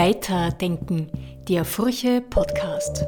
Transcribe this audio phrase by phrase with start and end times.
[0.00, 1.10] Weiterdenken,
[1.48, 3.04] der Furche Podcast.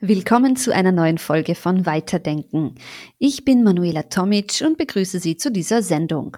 [0.00, 2.74] Willkommen zu einer neuen Folge von Weiterdenken.
[3.16, 6.36] Ich bin Manuela Tomic und begrüße Sie zu dieser Sendung.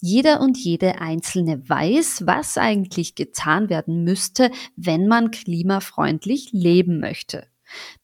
[0.00, 7.48] Jeder und jede Einzelne weiß, was eigentlich getan werden müsste, wenn man klimafreundlich leben möchte.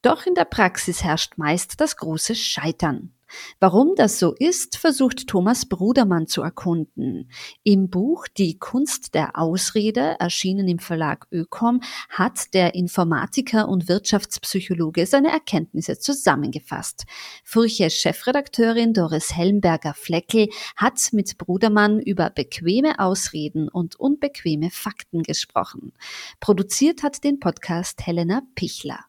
[0.02, 3.14] Doch in der Praxis herrscht meist das große Scheitern.
[3.60, 7.30] Warum das so ist, versucht Thomas Brudermann zu erkunden.
[7.62, 15.06] Im Buch Die Kunst der Ausrede, erschienen im Verlag Ökom, hat der Informatiker und Wirtschaftspsychologe
[15.06, 17.04] seine Erkenntnisse zusammengefasst.
[17.44, 25.92] Furche Chefredakteurin Doris Helmberger-Fleckel hat mit Brudermann über bequeme Ausreden und unbequeme Fakten gesprochen.
[26.40, 29.04] Produziert hat den Podcast Helena Pichler.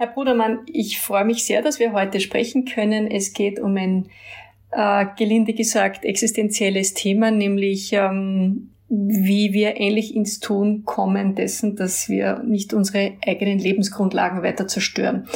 [0.00, 3.10] Herr Brudermann, ich freue mich sehr, dass wir heute sprechen können.
[3.10, 4.08] Es geht um ein,
[4.70, 12.08] äh, gelinde gesagt, existenzielles Thema, nämlich ähm, wie wir ähnlich ins Tun kommen dessen, dass
[12.08, 15.26] wir nicht unsere eigenen Lebensgrundlagen weiter zerstören.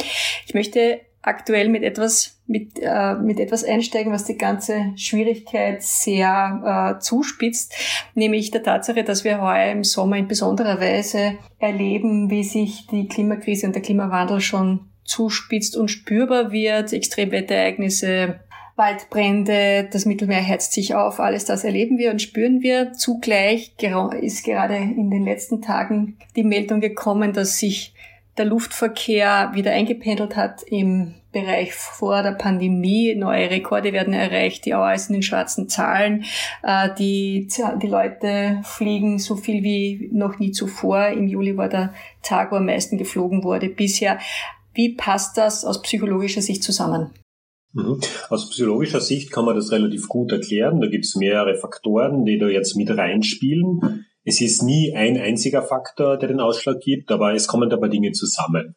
[0.47, 6.97] Ich möchte aktuell mit etwas mit, äh, mit etwas einsteigen, was die ganze Schwierigkeit sehr
[6.97, 7.73] äh, zuspitzt,
[8.13, 13.07] nämlich der Tatsache, dass wir heuer im Sommer in besonderer Weise erleben, wie sich die
[13.07, 18.39] Klimakrise und der Klimawandel schon zuspitzt und spürbar wird, Extremwetterereignisse,
[18.75, 22.93] Waldbrände, das Mittelmeer heizt sich auf, alles das erleben wir und spüren wir.
[22.93, 23.75] Zugleich
[24.19, 27.93] ist gerade in den letzten Tagen die Meldung gekommen, dass sich
[28.37, 33.15] der Luftverkehr wieder eingependelt hat im Bereich vor der Pandemie.
[33.15, 36.25] Neue Rekorde werden erreicht, die Auer sind in schwarzen Zahlen.
[36.63, 37.47] Äh, die,
[37.81, 41.07] die Leute fliegen so viel wie noch nie zuvor.
[41.07, 44.19] Im Juli war der Tag, wo am meisten geflogen wurde bisher.
[44.73, 47.11] Wie passt das aus psychologischer Sicht zusammen?
[47.73, 47.99] Mhm.
[48.29, 50.79] Aus psychologischer Sicht kann man das relativ gut erklären.
[50.81, 54.05] Da gibt es mehrere Faktoren, die da jetzt mit reinspielen.
[54.23, 58.11] Es ist nie ein einziger Faktor, der den Ausschlag gibt, aber es kommen dabei Dinge
[58.11, 58.75] zusammen.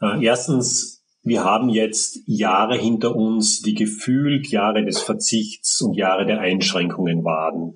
[0.00, 6.26] Äh, erstens, wir haben jetzt Jahre hinter uns, die gefühlt Jahre des Verzichts und Jahre
[6.26, 7.74] der Einschränkungen waren.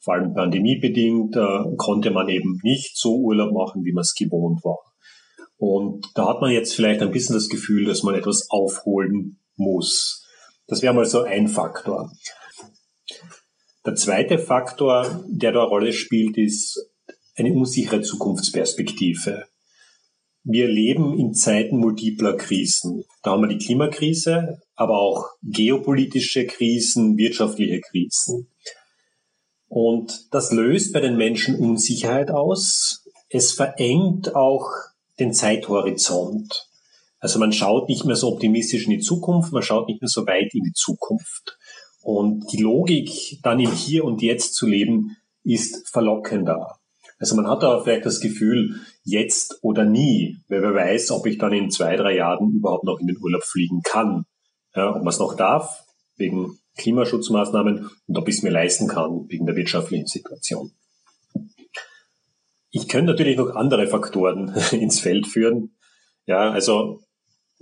[0.00, 4.64] Vor allem pandemiebedingt äh, konnte man eben nicht so Urlaub machen, wie man es gewohnt
[4.64, 4.78] war.
[5.58, 10.26] Und da hat man jetzt vielleicht ein bisschen das Gefühl, dass man etwas aufholen muss.
[10.66, 12.10] Das wäre mal so ein Faktor.
[13.86, 16.90] Der zweite Faktor, der da eine Rolle spielt, ist
[17.36, 19.44] eine unsichere Zukunftsperspektive.
[20.42, 23.04] Wir leben in Zeiten multipler Krisen.
[23.22, 28.48] Da haben wir die Klimakrise, aber auch geopolitische Krisen, wirtschaftliche Krisen.
[29.68, 33.04] Und das löst bei den Menschen Unsicherheit aus.
[33.28, 34.68] Es verengt auch
[35.20, 36.66] den Zeithorizont.
[37.20, 40.26] Also man schaut nicht mehr so optimistisch in die Zukunft, man schaut nicht mehr so
[40.26, 41.56] weit in die Zukunft.
[42.06, 46.78] Und die Logik, dann im Hier und Jetzt zu leben, ist verlockender.
[47.18, 51.36] Also man hat da vielleicht das Gefühl, jetzt oder nie, weil wer weiß, ob ich
[51.36, 54.24] dann in zwei, drei Jahren überhaupt noch in den Urlaub fliegen kann.
[54.76, 55.82] Ja, ob man es noch darf,
[56.14, 60.70] wegen Klimaschutzmaßnahmen, und ob ich es mir leisten kann, wegen der wirtschaftlichen Situation.
[62.70, 65.74] Ich könnte natürlich noch andere Faktoren ins Feld führen.
[66.24, 67.00] Ja, also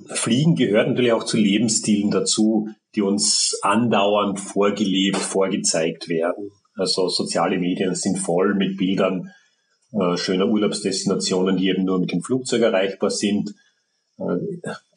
[0.06, 6.50] Fliegen gehört natürlich auch zu Lebensstilen dazu, die uns andauernd vorgelebt, vorgezeigt werden.
[6.76, 9.30] Also soziale Medien sind voll mit Bildern
[9.92, 13.54] äh, schöner Urlaubsdestinationen, die eben nur mit dem Flugzeug erreichbar sind.
[14.18, 14.36] Äh,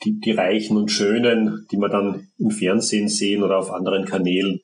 [0.04, 4.62] die, die Reichen und Schönen, die wir dann im Fernsehen sehen oder auf anderen Kanälen,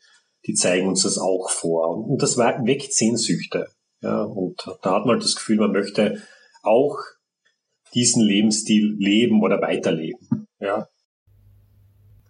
[0.47, 1.95] die zeigen uns das auch vor.
[2.07, 3.67] Und das weckt Sehnsüchte.
[4.01, 6.21] Ja, und da hat man das Gefühl, man möchte
[6.63, 6.97] auch
[7.93, 10.47] diesen Lebensstil leben oder weiterleben.
[10.59, 10.87] Ja.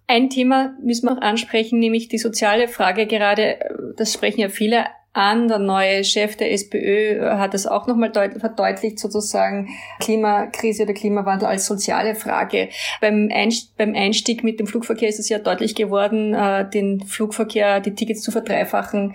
[0.07, 3.07] Ein Thema müssen wir auch ansprechen, nämlich die soziale Frage.
[3.07, 3.57] Gerade,
[3.95, 5.47] das sprechen ja viele an.
[5.47, 9.69] Der neue Chef der SPÖ hat das auch nochmal verdeutlicht, sozusagen
[9.99, 12.69] Klimakrise oder Klimawandel als soziale Frage.
[12.99, 18.21] Beim, Einstieg mit dem Flugverkehr ist es ja deutlich geworden, äh, den Flugverkehr, die Tickets
[18.21, 19.13] zu verdreifachen,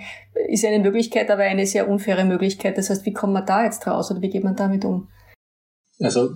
[0.49, 2.78] ist eine Möglichkeit, aber eine sehr unfaire Möglichkeit.
[2.78, 5.08] Das heißt, wie kommt man da jetzt raus oder wie geht man damit um?
[6.00, 6.31] Also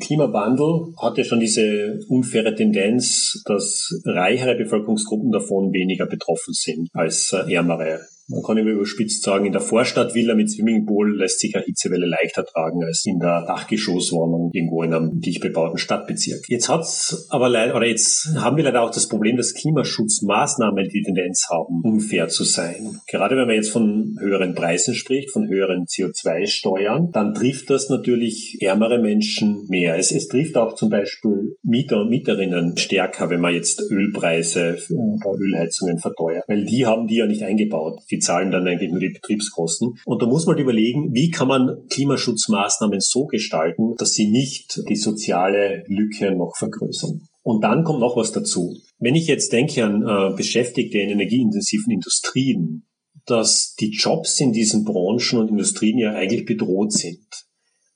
[0.00, 7.32] Klimawandel hat ja schon diese unfaire Tendenz, dass reichere Bevölkerungsgruppen davon weniger betroffen sind als
[7.32, 11.64] äh, ärmere man kann immer überspitzt sagen, in der Vorstadtvilla mit Swimmingpool lässt sich eine
[11.64, 16.44] Hitzewelle leichter tragen als in der Dachgeschosswohnung irgendwo in einem dicht bebauten Stadtbezirk.
[16.48, 21.02] Jetzt hat's aber leider, oder jetzt haben wir leider auch das Problem, dass Klimaschutzmaßnahmen die
[21.02, 23.00] Tendenz haben, unfair zu sein.
[23.06, 28.58] Gerade wenn man jetzt von höheren Preisen spricht, von höheren CO2-Steuern, dann trifft das natürlich
[28.60, 29.96] ärmere Menschen mehr.
[29.96, 35.38] Es, es trifft auch zum Beispiel Mieter und Mieterinnen stärker, wenn man jetzt Ölpreise oder
[35.38, 38.00] Ölheizungen verteuert, weil die haben die ja nicht eingebaut.
[38.10, 39.98] Die die zahlen dann eigentlich nur die Betriebskosten.
[40.04, 44.96] Und da muss man überlegen, wie kann man Klimaschutzmaßnahmen so gestalten, dass sie nicht die
[44.96, 47.28] soziale Lücke noch vergrößern.
[47.42, 48.76] Und dann kommt noch was dazu.
[48.98, 52.84] Wenn ich jetzt denke an äh, Beschäftigte in energieintensiven Industrien,
[53.26, 57.26] dass die Jobs in diesen Branchen und Industrien ja eigentlich bedroht sind.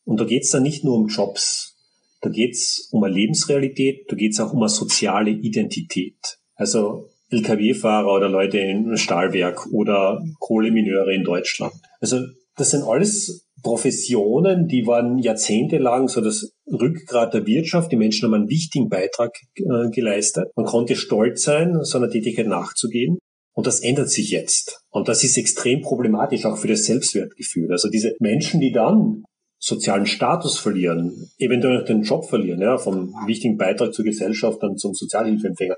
[0.05, 1.77] Und da geht es dann nicht nur um Jobs,
[2.21, 6.39] da geht es um eine Lebensrealität, da geht es auch um eine soziale Identität.
[6.55, 11.73] Also Lkw-Fahrer oder Leute im Stahlwerk oder Kohlemineure in Deutschland.
[12.01, 12.21] Also
[12.57, 17.93] das sind alles Professionen, die waren jahrzehntelang so das Rückgrat der Wirtschaft.
[17.93, 20.49] Die Menschen haben einen wichtigen Beitrag äh, geleistet.
[20.57, 23.19] Man konnte stolz sein, so einer Tätigkeit nachzugehen.
[23.55, 24.81] Und das ändert sich jetzt.
[24.91, 27.71] Und das ist extrem problematisch, auch für das Selbstwertgefühl.
[27.71, 29.25] Also diese Menschen, die dann
[29.59, 34.77] sozialen Status verlieren, eventuell auch den Job verlieren, ja, vom wichtigen Beitrag zur Gesellschaft dann
[34.77, 35.77] zum Sozialhilfeempfänger,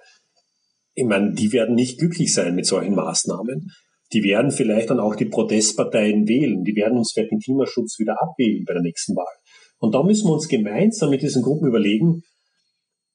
[0.95, 3.73] ich meine, die werden nicht glücklich sein mit solchen Maßnahmen.
[4.13, 6.63] Die werden vielleicht dann auch die Protestparteien wählen.
[6.63, 9.35] Die werden uns für den Klimaschutz wieder abwählen bei der nächsten Wahl.
[9.79, 12.23] Und da müssen wir uns gemeinsam mit diesen Gruppen überlegen,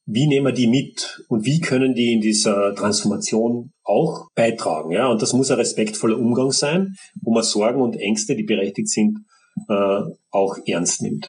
[0.05, 4.91] wie nehmen wir die mit und wie können die in dieser Transformation auch beitragen.
[4.91, 5.07] Ja?
[5.07, 9.19] Und das muss ein respektvoller Umgang sein, wo man Sorgen und Ängste, die berechtigt sind,
[9.69, 11.27] äh, auch ernst nimmt.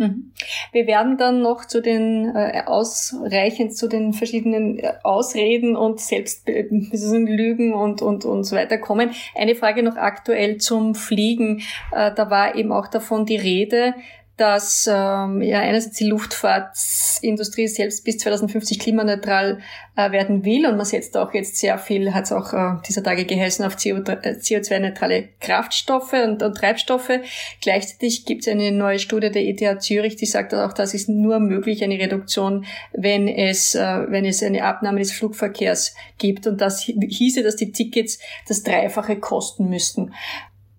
[0.00, 0.32] Mhm.
[0.72, 7.74] Wir werden dann noch zu den äh, ausreichend zu den verschiedenen äh, Ausreden und Selbstlügen
[7.74, 9.10] und, und, und so weiter kommen.
[9.36, 11.60] Eine Frage noch aktuell zum Fliegen.
[11.92, 13.94] Äh, da war eben auch davon die Rede,
[14.40, 19.60] dass ähm, ja einerseits die Luftfahrtindustrie selbst bis 2050 klimaneutral
[19.96, 23.02] äh, werden will und man setzt auch jetzt sehr viel, hat es auch äh, dieser
[23.02, 27.20] Tage geheißen, auf CO2-neutrale äh, Kraftstoffe und, und Treibstoffe.
[27.60, 31.38] Gleichzeitig gibt es eine neue Studie der ETH Zürich, die sagt auch, das ist nur
[31.38, 32.64] möglich eine Reduktion,
[32.94, 37.72] wenn es, äh, wenn es eine Abnahme des Flugverkehrs gibt und das hieße, dass die
[37.72, 40.12] Tickets das Dreifache kosten müssten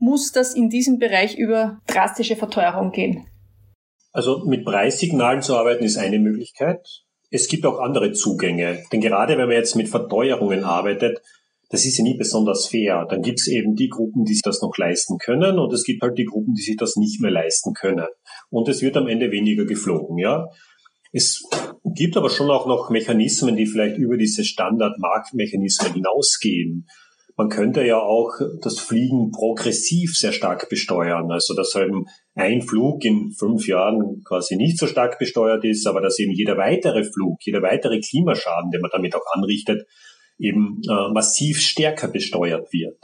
[0.04, 3.28] muss das in diesem Bereich über drastische Verteuerung gehen?
[4.12, 6.86] Also mit Preissignalen zu arbeiten ist eine Möglichkeit.
[7.30, 8.84] Es gibt auch andere Zugänge.
[8.92, 11.22] Denn gerade wenn man jetzt mit Verteuerungen arbeitet,
[11.70, 13.08] das ist ja nie besonders fair.
[13.10, 16.02] Dann gibt es eben die Gruppen, die sich das noch leisten können und es gibt
[16.02, 18.08] halt die Gruppen, die sich das nicht mehr leisten können.
[18.50, 20.48] Und es wird am Ende weniger geflogen, ja.
[21.14, 21.44] Es
[21.86, 26.88] gibt aber schon auch noch Mechanismen, die vielleicht über diese Standardmarktmechanismen hinausgehen.
[27.38, 31.32] Man könnte ja auch das Fliegen progressiv sehr stark besteuern.
[31.32, 32.06] Also dass eben
[32.36, 36.58] ein Flug in fünf Jahren quasi nicht so stark besteuert ist, aber dass eben jeder
[36.58, 39.86] weitere Flug, jeder weitere Klimaschaden, den man damit auch anrichtet,
[40.40, 42.98] eben äh, massiv stärker besteuert wird.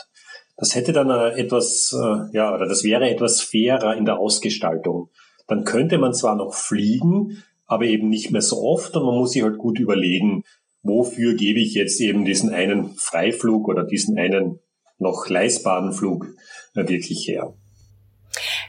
[0.58, 5.10] Das hätte dann äh, etwas, äh, ja, oder das wäre etwas fairer in der Ausgestaltung.
[5.48, 9.32] Dann könnte man zwar noch fliegen, aber eben nicht mehr so oft und man muss
[9.32, 10.44] sich halt gut überlegen,
[10.84, 14.60] wofür gebe ich jetzt eben diesen einen Freiflug oder diesen einen
[15.00, 16.28] noch leistbaren Flug
[16.76, 17.54] äh, wirklich her.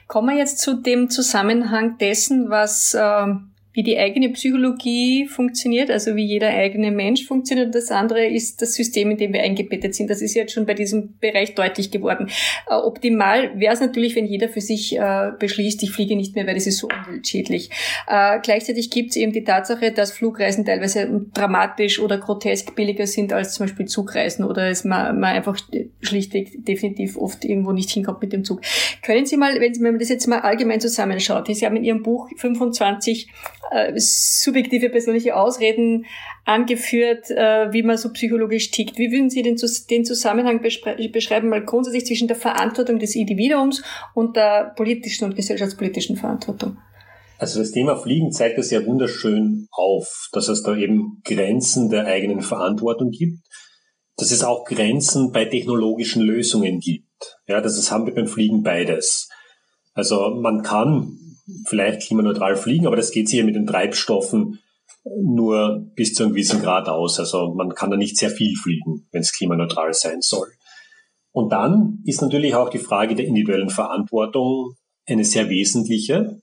[0.06, 3.26] Kommen wir jetzt zu dem Zusammenhang dessen, was äh,
[3.78, 7.66] wie die eigene Psychologie funktioniert, also wie jeder eigene Mensch funktioniert.
[7.66, 10.10] Und das andere ist das System, in dem wir eingebettet sind.
[10.10, 12.28] Das ist jetzt schon bei diesem Bereich deutlich geworden.
[12.68, 16.44] Äh, optimal wäre es natürlich, wenn jeder für sich äh, beschließt, ich fliege nicht mehr,
[16.44, 17.70] weil das ist so umweltschädlich.
[18.08, 23.32] Äh, gleichzeitig gibt es eben die Tatsache, dass Flugreisen teilweise dramatisch oder grotesk billiger sind
[23.32, 25.56] als zum Beispiel Zugreisen oder es man, man einfach
[26.00, 28.60] schlichtweg definitiv oft irgendwo nicht hinkommt mit dem Zug.
[29.02, 32.28] Können Sie mal, wenn man das jetzt mal allgemein zusammenschaut, Sie haben in Ihrem Buch
[32.38, 33.28] 25
[33.70, 36.06] äh, subjektive persönliche Ausreden
[36.44, 38.98] angeführt, äh, wie man so psychologisch tickt.
[38.98, 39.56] Wie würden Sie den,
[39.90, 43.82] den Zusammenhang beschreiben, mal grundsätzlich zwischen der Verantwortung des Individuums
[44.14, 46.78] und der politischen und gesellschaftspolitischen Verantwortung?
[47.38, 52.06] Also das Thema Fliegen zeigt das ja wunderschön auf, dass es da eben Grenzen der
[52.06, 53.38] eigenen Verantwortung gibt,
[54.16, 57.38] dass es auch Grenzen bei technologischen Lösungen gibt.
[57.46, 59.28] Ja, das haben wir beim Fliegen beides.
[59.94, 61.27] Also man kann
[61.66, 64.58] vielleicht klimaneutral fliegen, aber das geht sicher mit den Treibstoffen
[65.04, 67.18] nur bis zu einem gewissen Grad aus.
[67.18, 70.48] Also man kann da nicht sehr viel fliegen, wenn es klimaneutral sein soll.
[71.32, 74.74] Und dann ist natürlich auch die Frage der individuellen Verantwortung
[75.06, 76.40] eine sehr wesentliche.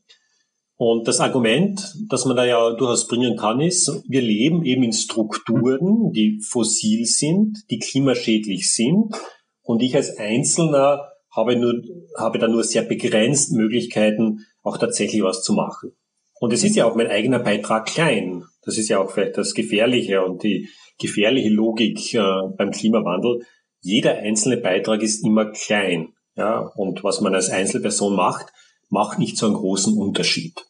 [0.77, 4.93] Und das Argument, das man da ja durchaus bringen kann, ist, wir leben eben in
[4.93, 9.15] Strukturen, die fossil sind, die klimaschädlich sind
[9.62, 11.81] Und ich als Einzelner habe, nur,
[12.17, 15.95] habe da nur sehr begrenzt Möglichkeiten, auch tatsächlich was zu machen.
[16.39, 18.43] Und es ist ja auch mein eigener Beitrag klein.
[18.63, 20.69] Das ist ja auch vielleicht das Gefährliche und die
[21.00, 23.45] gefährliche Logik äh, beim Klimawandel.
[23.81, 26.13] Jeder einzelne Beitrag ist immer klein.
[26.36, 28.48] Ja, und was man als Einzelperson macht,
[28.89, 30.65] macht nicht so einen großen Unterschied.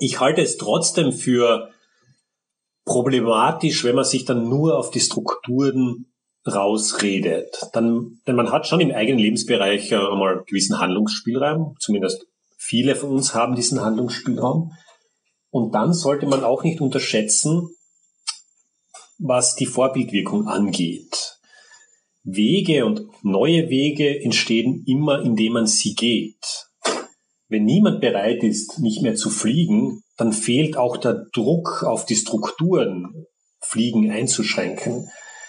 [0.00, 1.70] Ich halte es trotzdem für
[2.84, 6.12] problematisch, wenn man sich dann nur auf die Strukturen
[6.46, 7.68] rausredet.
[7.72, 12.26] Dann, denn man hat schon im eigenen Lebensbereich äh, einmal gewissen Handlungsspielraum, zumindest
[12.66, 14.72] viele von uns haben diesen Handlungsspielraum.
[15.50, 17.70] Und dann sollte man auch nicht unterschätzen,
[19.18, 21.38] was die Vorbildwirkung angeht.
[22.24, 26.66] Wege und neue Wege entstehen immer, indem man sie geht.
[27.48, 32.16] Wenn niemand bereit ist, nicht mehr zu fliegen, dann fehlt auch der Druck auf die
[32.16, 33.26] Strukturen,
[33.60, 35.08] Fliegen einzuschränken.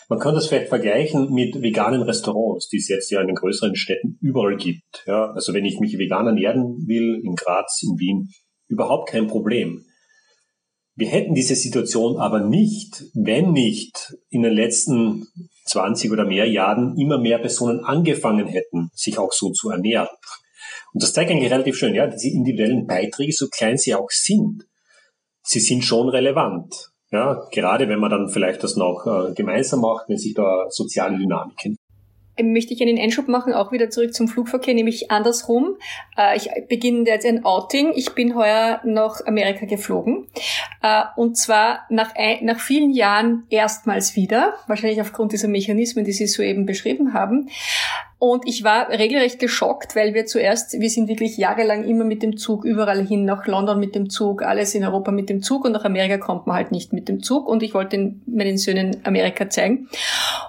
[0.09, 3.75] Man kann das vielleicht vergleichen mit veganen Restaurants, die es jetzt ja in den größeren
[3.75, 5.03] Städten überall gibt.
[5.05, 8.29] Ja, also wenn ich mich vegan ernähren will, in Graz, in Wien,
[8.67, 9.83] überhaupt kein Problem.
[10.95, 15.27] Wir hätten diese Situation aber nicht, wenn nicht in den letzten
[15.65, 20.07] 20 oder mehr Jahren immer mehr Personen angefangen hätten, sich auch so zu ernähren.
[20.93, 24.63] Und das zeigt eigentlich relativ schön, ja, diese individuellen Beiträge, so klein sie auch sind,
[25.43, 26.91] sie sind schon relevant.
[27.11, 31.17] Ja, gerade wenn man dann vielleicht das noch äh, gemeinsam macht, wenn sich da soziale
[31.17, 31.77] Dynamiken
[32.43, 35.77] möchte ich einen Einschub machen, auch wieder zurück zum Flugverkehr, nämlich andersrum.
[36.17, 37.93] Äh, ich beginne jetzt ein Outing.
[37.95, 40.27] Ich bin heuer nach Amerika geflogen.
[40.81, 46.11] Äh, und zwar nach, ein, nach vielen Jahren erstmals wieder, wahrscheinlich aufgrund dieser Mechanismen, die
[46.11, 47.49] Sie soeben beschrieben haben.
[48.19, 52.35] Und ich war regelrecht geschockt, weil wir zuerst, wir sind wirklich jahrelang immer mit dem
[52.35, 55.71] Zug überall hin, nach London mit dem Zug, alles in Europa mit dem Zug und
[55.71, 59.49] nach Amerika kommt man halt nicht mit dem Zug und ich wollte meinen Söhnen Amerika
[59.51, 59.87] zeigen.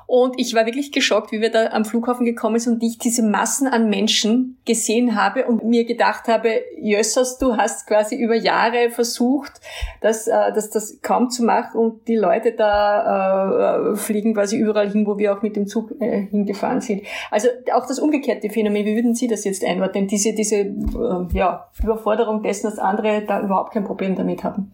[0.06, 3.22] Und ich war wirklich geschockt, wie wir da am Flughafen gekommen sind und ich diese
[3.22, 8.88] Massen an Menschen gesehen habe und mir gedacht habe, Jössers, du hast quasi über Jahre
[8.88, 9.60] versucht,
[10.00, 14.90] das, äh, das, das kaum zu machen und die Leute da äh, fliegen quasi überall
[14.90, 17.02] hin, wo wir auch mit dem Zug äh, hingefahren sind.
[17.30, 20.06] Also auch das umgekehrte Phänomen, wie würden Sie das jetzt einordnen?
[20.06, 24.72] Diese, diese äh, ja, Überforderung dessen, dass andere da überhaupt kein Problem damit haben.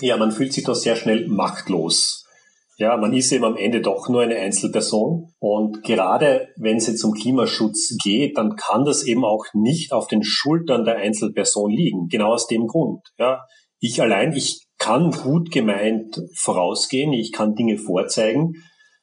[0.00, 2.26] Ja, man fühlt sich da sehr schnell machtlos.
[2.78, 5.32] Ja, man ist eben am Ende doch nur eine Einzelperson.
[5.38, 10.08] Und gerade wenn es jetzt um Klimaschutz geht, dann kann das eben auch nicht auf
[10.08, 12.08] den Schultern der Einzelperson liegen.
[12.08, 13.02] Genau aus dem Grund.
[13.18, 13.44] Ja,
[13.78, 18.54] ich allein, ich kann gut gemeint vorausgehen, ich kann Dinge vorzeigen,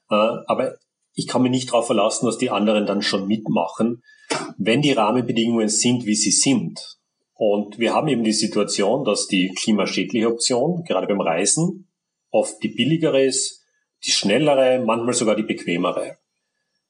[0.10, 0.16] äh,
[0.48, 0.74] aber
[1.20, 4.04] ich kann mich nicht darauf verlassen, dass die anderen dann schon mitmachen,
[4.58, 6.98] wenn die Rahmenbedingungen sind, wie sie sind.
[7.34, 11.90] Und wir haben eben die Situation, dass die klimaschädliche Option, gerade beim Reisen,
[12.32, 13.66] oft die billigere ist,
[14.06, 16.18] die schnellere, manchmal sogar die bequemere.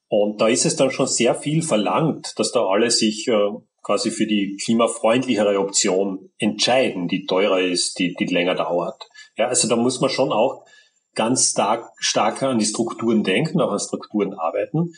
[0.10, 3.50] Und da ist es dann schon sehr viel verlangt, dass da alle sich äh,
[3.82, 9.08] quasi für die klimafreundlichere Option entscheiden, die teurer ist, die, die länger dauert.
[9.38, 10.66] Ja, also da muss man schon auch
[11.20, 14.94] ganz stark, stärker an die Strukturen denken, auch an Strukturen arbeiten.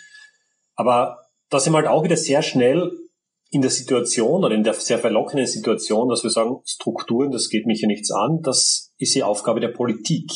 [0.76, 1.18] Aber
[1.50, 2.92] da sind wir halt auch wieder sehr schnell
[3.50, 7.66] in der Situation oder in der sehr verlockenden Situation, dass wir sagen, Strukturen, das geht
[7.66, 10.32] mich ja nichts an, das ist die Aufgabe der Politik.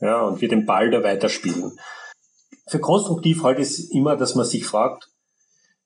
[0.00, 1.78] Ja, und wir den Ball da weiterspielen.
[2.68, 5.10] Für konstruktiv halt ist immer, dass man sich fragt,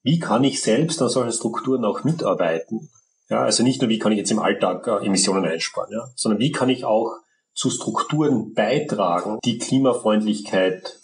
[0.02, 2.88] wie kann ich selbst an solchen Strukturen auch mitarbeiten?
[3.28, 6.40] Ja, also nicht nur, wie kann ich jetzt im Alltag äh, Emissionen einsparen, ja, sondern
[6.40, 7.16] wie kann ich auch
[7.60, 10.98] zu Strukturen beitragen, die Klimafreundlichkeit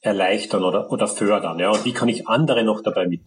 [0.00, 1.58] erleichtern oder, oder fördern?
[1.58, 1.70] Ja?
[1.70, 3.20] Und wie kann ich andere noch dabei mit?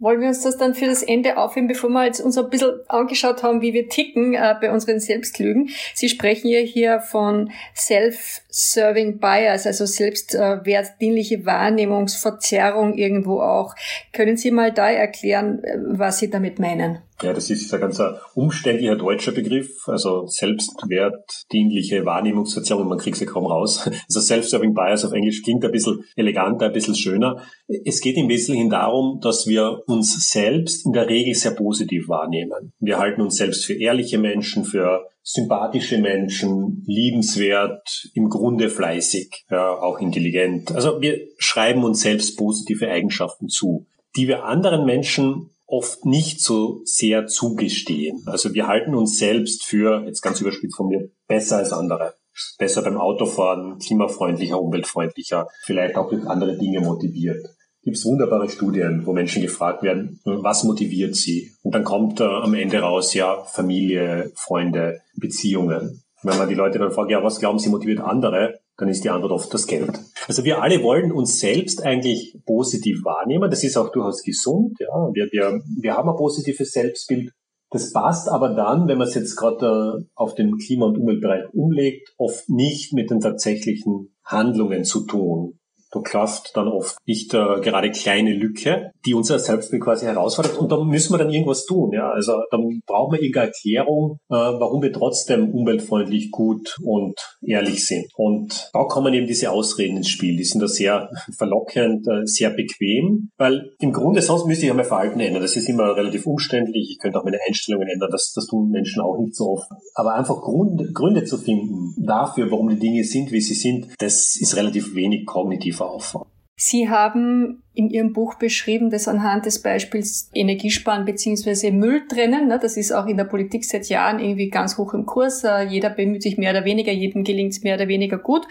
[0.00, 2.72] Wollen wir uns das dann für das Ende aufheben, bevor wir jetzt uns ein bisschen
[2.88, 5.70] angeschaut haben, wie wir ticken äh, bei unseren Selbstlügen?
[5.94, 13.74] Sie sprechen ja hier von Self-Serving Bias, also selbstwertdienliche äh, Wahrnehmungsverzerrung irgendwo auch.
[14.12, 16.98] Können Sie mal da erklären, äh, was Sie damit meinen?
[17.22, 18.00] Ja, das ist ein ganz
[18.34, 23.88] umständlicher deutscher Begriff, also selbstwertdienliche Wahrnehmungsverzerrung, man kriegt sie kaum raus.
[24.10, 27.42] Also Self-Serving Bias auf Englisch klingt ein bisschen eleganter, ein bisschen schöner.
[27.84, 32.72] Es geht im Wesentlichen darum, dass wir uns selbst in der Regel sehr positiv wahrnehmen.
[32.80, 39.70] Wir halten uns selbst für ehrliche Menschen, für sympathische Menschen, liebenswert, im Grunde fleißig, ja,
[39.70, 40.72] auch intelligent.
[40.72, 43.86] Also wir schreiben uns selbst positive Eigenschaften zu,
[44.16, 48.22] die wir anderen Menschen oft nicht so sehr zugestehen.
[48.26, 52.14] Also wir halten uns selbst für, jetzt ganz überspitzt von mir, besser als andere.
[52.58, 57.44] Besser beim Autofahren, klimafreundlicher, umweltfreundlicher, vielleicht auch durch andere Dinge motiviert.
[57.82, 61.50] Gibt es wunderbare Studien, wo Menschen gefragt werden, was motiviert sie?
[61.62, 66.02] Und dann kommt äh, am Ende raus, ja, Familie, Freunde, Beziehungen.
[66.22, 68.59] Wenn man die Leute dann fragt, ja, was glauben sie motiviert andere?
[68.80, 70.00] Dann ist die Antwort oft das Geld.
[70.26, 73.50] Also wir alle wollen uns selbst eigentlich positiv wahrnehmen.
[73.50, 74.78] Das ist auch durchaus gesund.
[74.80, 75.10] Ja.
[75.12, 77.30] Wir, wir, wir haben ein positives Selbstbild.
[77.70, 81.44] Das passt aber dann, wenn man es jetzt gerade äh, auf den Klima- und Umweltbereich
[81.52, 85.59] umlegt, oft nicht mit den tatsächlichen Handlungen zu tun.
[85.92, 90.56] Da klafft dann oft nicht äh, gerade kleine Lücke, die unser Selbstbild quasi herausfordert.
[90.58, 91.92] Und da müssen wir dann irgendwas tun.
[91.92, 92.10] Ja?
[92.10, 98.06] Also dann brauchen wir irgendeine Erklärung, äh, warum wir trotzdem umweltfreundlich gut und ehrlich sind.
[98.14, 100.36] Und da kommen eben diese Ausreden ins Spiel.
[100.36, 104.74] Die sind da sehr verlockend, äh, sehr bequem, weil im Grunde sonst müsste ich ja
[104.74, 105.42] mein Verhalten ändern.
[105.42, 106.88] Das ist immer relativ umständlich.
[106.90, 108.10] Ich könnte auch meine Einstellungen ändern.
[108.12, 109.68] Das, das tun Menschen auch nicht so oft.
[109.94, 114.36] Aber einfach Grund, Gründe zu finden dafür, warum die Dinge sind, wie sie sind, das
[114.40, 116.26] ist relativ wenig kognitiv 宝宝
[116.62, 122.58] Sie haben in Ihrem Buch beschrieben, dass anhand des Beispiels Energiesparen beziehungsweise Müll trennen, ne,
[122.60, 125.42] das ist auch in der Politik seit Jahren irgendwie ganz hoch im Kurs.
[125.42, 128.46] Äh, jeder bemüht sich mehr oder weniger, jedem gelingt es mehr oder weniger gut.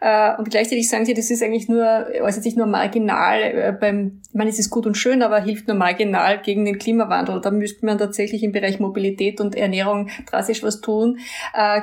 [0.00, 4.22] Äh, und gleichzeitig sagen Sie, das ist eigentlich nur, äußert sich nur marginal äh, beim,
[4.26, 7.42] ich meine, es ist gut und schön, aber hilft nur marginal gegen den Klimawandel.
[7.42, 11.18] Da müsste man tatsächlich im Bereich Mobilität und Ernährung drastisch was tun.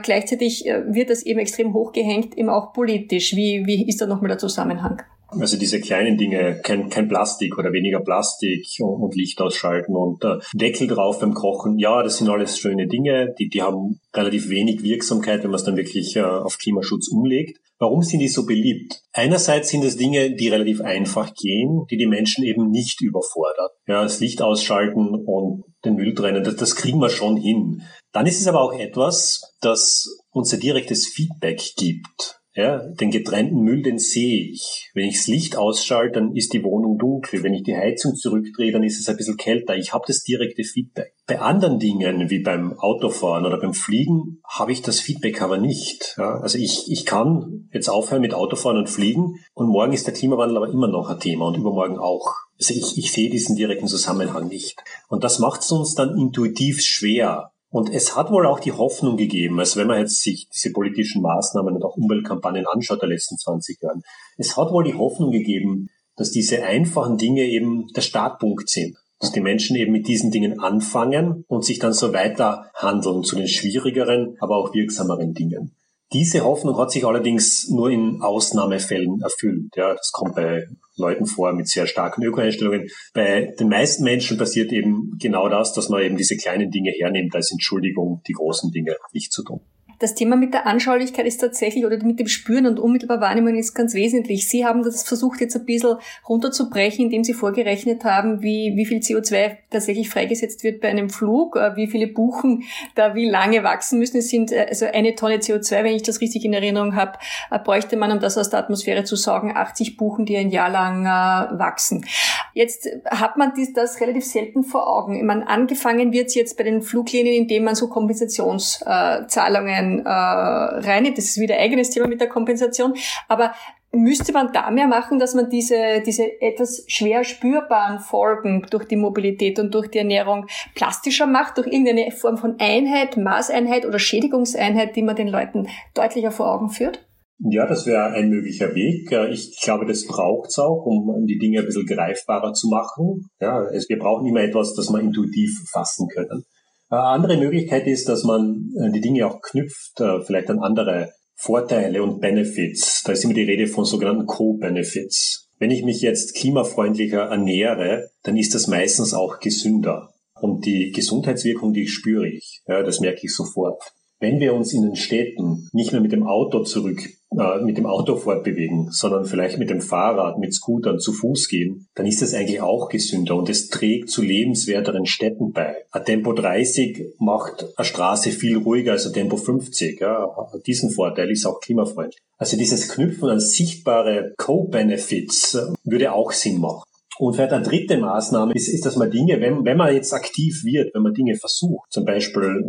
[0.01, 3.36] Gleichzeitig wird das eben extrem hochgehängt, eben auch politisch.
[3.36, 5.03] Wie, wie ist da nochmal der Zusammenhang?
[5.29, 10.24] Also diese kleinen Dinge, kein, kein Plastik oder weniger Plastik und, und Licht ausschalten und
[10.24, 14.50] äh, Deckel drauf beim Kochen, ja, das sind alles schöne Dinge, die, die haben relativ
[14.50, 17.60] wenig Wirksamkeit, wenn man es dann wirklich äh, auf Klimaschutz umlegt.
[17.79, 19.03] Warum sind die so beliebt?
[19.13, 23.69] Einerseits sind es Dinge, die relativ einfach gehen, die die Menschen eben nicht überfordern.
[23.86, 27.84] Ja, das Licht ausschalten und den Müll trennen, das, das kriegen wir schon hin.
[28.13, 32.37] Dann ist es aber auch etwas, das uns ein direktes Feedback gibt.
[32.58, 34.90] Ja, den getrennten Müll, den sehe ich.
[34.96, 37.44] Wenn ich das Licht ausschalte, dann ist die Wohnung dunkel.
[37.44, 39.76] Wenn ich die Heizung zurückdrehe, dann ist es ein bisschen kälter.
[39.76, 41.14] Ich habe das direkte Feedback.
[41.28, 46.16] Bei anderen Dingen, wie beim Autofahren oder beim Fliegen, habe ich das Feedback aber nicht.
[46.18, 50.16] Ja, also ich, ich kann jetzt aufhören mit Autofahren und Fliegen und morgen ist der
[50.16, 52.34] Klimawandel aber immer noch ein Thema und übermorgen auch.
[52.58, 54.82] Also ich, ich sehe diesen direkten Zusammenhang nicht.
[55.10, 59.17] Und das macht es uns dann intuitiv schwer, und es hat wohl auch die Hoffnung
[59.17, 63.38] gegeben, also wenn man jetzt sich diese politischen Maßnahmen und auch Umweltkampagnen anschaut der letzten
[63.38, 64.03] 20 Jahren,
[64.38, 68.97] es hat wohl die Hoffnung gegeben, dass diese einfachen Dinge eben der Startpunkt sind.
[69.19, 73.36] Dass die Menschen eben mit diesen Dingen anfangen und sich dann so weiter handeln zu
[73.36, 75.76] den schwierigeren, aber auch wirksameren Dingen.
[76.14, 79.76] Diese Hoffnung hat sich allerdings nur in Ausnahmefällen erfüllt.
[79.76, 80.65] Ja, das kommt bei
[80.96, 82.88] Leuten vor mit sehr starken Öko-Einstellungen.
[83.13, 87.36] Bei den meisten Menschen passiert eben genau das, dass man eben diese kleinen Dinge hernimmt
[87.36, 89.60] als Entschuldigung, die großen Dinge nicht zu tun.
[89.99, 93.73] Das Thema mit der Anschaulichkeit ist tatsächlich, oder mit dem Spüren und unmittelbar Wahrnehmen ist
[93.73, 94.47] ganz wesentlich.
[94.47, 95.95] Sie haben das versucht jetzt ein bisschen
[96.27, 101.55] runterzubrechen, indem Sie vorgerechnet haben, wie, wie viel CO2 tatsächlich freigesetzt wird bei einem Flug,
[101.55, 102.63] äh, wie viele Buchen
[102.95, 104.17] da wie lange wachsen müssen.
[104.17, 107.13] Es sind äh, also eine Tonne CO2, wenn ich das richtig in Erinnerung habe,
[107.49, 110.69] äh, bräuchte man, um das aus der Atmosphäre zu saugen, 80 Buchen, die ein Jahr
[110.69, 112.05] lang wachsen.
[112.53, 115.15] Jetzt hat man dies, das relativ selten vor Augen.
[115.15, 120.10] Ich meine, angefangen wird es jetzt bei den Fluglinien, indem man so Kompensationszahlungen ein äh,
[120.10, 121.06] rein.
[121.15, 122.93] Das ist wieder ein eigenes Thema mit der Kompensation.
[123.28, 123.54] Aber
[123.91, 128.95] müsste man da mehr machen, dass man diese, diese etwas schwer spürbaren Folgen durch die
[128.95, 134.95] Mobilität und durch die Ernährung plastischer macht, durch irgendeine Form von Einheit, Maßeinheit oder Schädigungseinheit,
[134.95, 137.08] die man den Leuten deutlicher vor Augen führt?
[137.39, 139.12] Ja, das wäre ein möglicher Weg.
[139.32, 143.30] Ich glaube, das braucht's auch, um die Dinge ein bisschen greifbarer zu machen.
[143.39, 146.45] Ja, es, wir brauchen immer etwas, das wir intuitiv fassen können.
[146.89, 151.12] Eine andere Möglichkeit ist, dass man äh, die Dinge auch knüpft, äh, vielleicht an andere
[151.36, 153.04] Vorteile und Benefits.
[153.04, 155.50] Da ist immer die Rede von sogenannten Co-Benefits.
[155.60, 160.13] Wenn ich mich jetzt klimafreundlicher ernähre, dann ist das meistens auch gesünder.
[160.39, 162.62] Und die Gesundheitswirkung, die spüre ich.
[162.67, 163.82] Ja, das merke ich sofort.
[164.19, 167.01] Wenn wir uns in den Städten nicht mehr mit dem Auto zurück,
[167.38, 171.88] äh, mit dem Auto fortbewegen, sondern vielleicht mit dem Fahrrad, mit Scootern zu Fuß gehen,
[171.93, 175.75] dann ist das eigentlich auch gesünder und es trägt zu lebenswerteren Städten bei.
[175.91, 179.99] Ein Tempo 30 macht eine Straße viel ruhiger als ein Tempo 50.
[179.99, 180.27] Ja.
[180.65, 182.21] Diesen Vorteil ist auch klimafreundlich.
[182.38, 186.84] Also dieses Knüpfen an sichtbare Co-Benefits würde auch Sinn machen.
[187.19, 190.63] Und vielleicht eine dritte Maßnahme ist, ist, dass man Dinge, wenn, wenn man jetzt aktiv
[190.63, 192.63] wird, wenn man Dinge versucht, zum Beispiel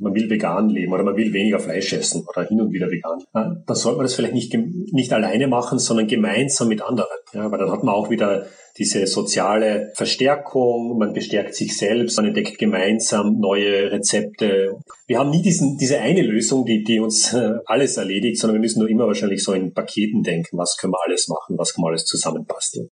[0.00, 3.18] man will vegan leben oder man will weniger Fleisch essen oder hin und wieder vegan,
[3.32, 4.54] dann sollte man das vielleicht nicht,
[4.92, 7.08] nicht alleine machen, sondern gemeinsam mit anderen.
[7.32, 8.46] Ja, weil dann hat man auch wieder
[8.78, 14.78] diese soziale Verstärkung, man bestärkt sich selbst, man entdeckt gemeinsam neue Rezepte.
[15.06, 18.60] Wir haben nie diesen, diese eine Lösung, die, die uns äh, alles erledigt, sondern wir
[18.60, 21.84] müssen nur immer wahrscheinlich so in Paketen denken, was können wir alles machen, was können
[21.84, 22.88] wir alles zusammenbasteln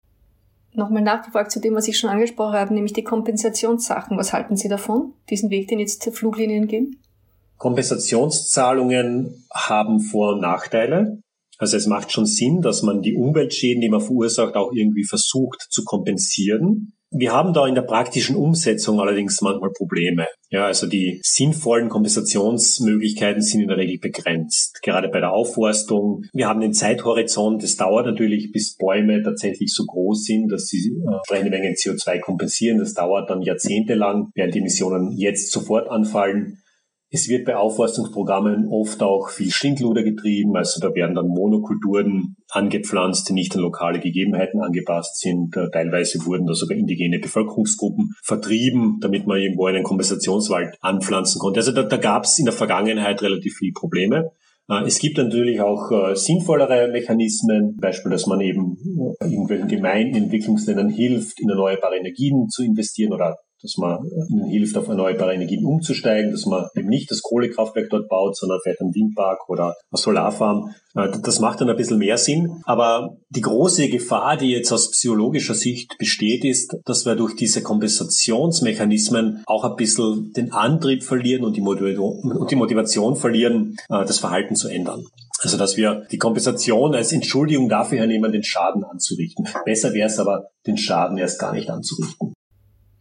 [0.74, 4.16] nochmal nachgefragt zu dem, was ich schon angesprochen habe, nämlich die Kompensationssachen.
[4.16, 6.96] Was halten Sie davon, diesen Weg, den jetzt Fluglinien gehen?
[7.58, 11.22] Kompensationszahlungen haben Vor- und Nachteile.
[11.58, 15.66] Also es macht schon Sinn, dass man die Umweltschäden, die man verursacht, auch irgendwie versucht
[15.70, 16.92] zu kompensieren.
[17.14, 20.27] Wir haben da in der praktischen Umsetzung allerdings manchmal Probleme.
[20.51, 24.81] Ja, also die sinnvollen Kompensationsmöglichkeiten sind in der Regel begrenzt.
[24.83, 26.25] Gerade bei der Aufforstung.
[26.33, 27.62] Wir haben den Zeithorizont.
[27.62, 32.20] Es dauert natürlich, bis Bäume tatsächlich so groß sind, dass sie entsprechende äh, Mengen CO2
[32.20, 32.79] kompensieren.
[32.79, 36.62] Das dauert dann jahrzehntelang, während die Emissionen jetzt sofort anfallen.
[37.14, 43.29] Es wird bei Aufforstungsprogrammen oft auch viel Schindluder getrieben, also da werden dann Monokulturen angepflanzt,
[43.29, 45.55] die nicht an lokale Gegebenheiten angepasst sind.
[45.55, 51.61] Äh, teilweise wurden da sogar indigene Bevölkerungsgruppen vertrieben, damit man irgendwo einen Kompensationswald anpflanzen konnte.
[51.61, 54.31] Also da, da gab es in der Vergangenheit relativ viele Probleme.
[54.70, 58.79] Äh, es gibt natürlich auch äh, sinnvollere Mechanismen, Beispiel, dass man eben
[59.20, 64.88] irgendwelchen Gemeinden, Entwicklungsländern hilft, in erneuerbare Energien zu investieren oder dass man ihnen hilft, auf
[64.88, 69.48] erneuerbare Energien umzusteigen, dass man eben nicht das Kohlekraftwerk dort baut, sondern vielleicht einen Windpark
[69.48, 70.75] oder eine Solarfarm.
[70.94, 72.61] Äh, das macht dann ein bisschen mehr Sinn.
[72.64, 77.62] Aber die große Gefahr, die jetzt aus psychologischer Sicht besteht, ist, dass wir durch diese
[77.62, 84.68] Kompensationsmechanismen auch ein bisschen den Antrieb verlieren und die Motivation verlieren, äh, das Verhalten zu
[84.68, 85.05] ändern.
[85.42, 89.48] Also dass wir die Kompensation als Entschuldigung dafür hernehmen, den Schaden anzurichten.
[89.64, 92.33] Besser wäre es aber, den Schaden erst gar nicht anzurichten.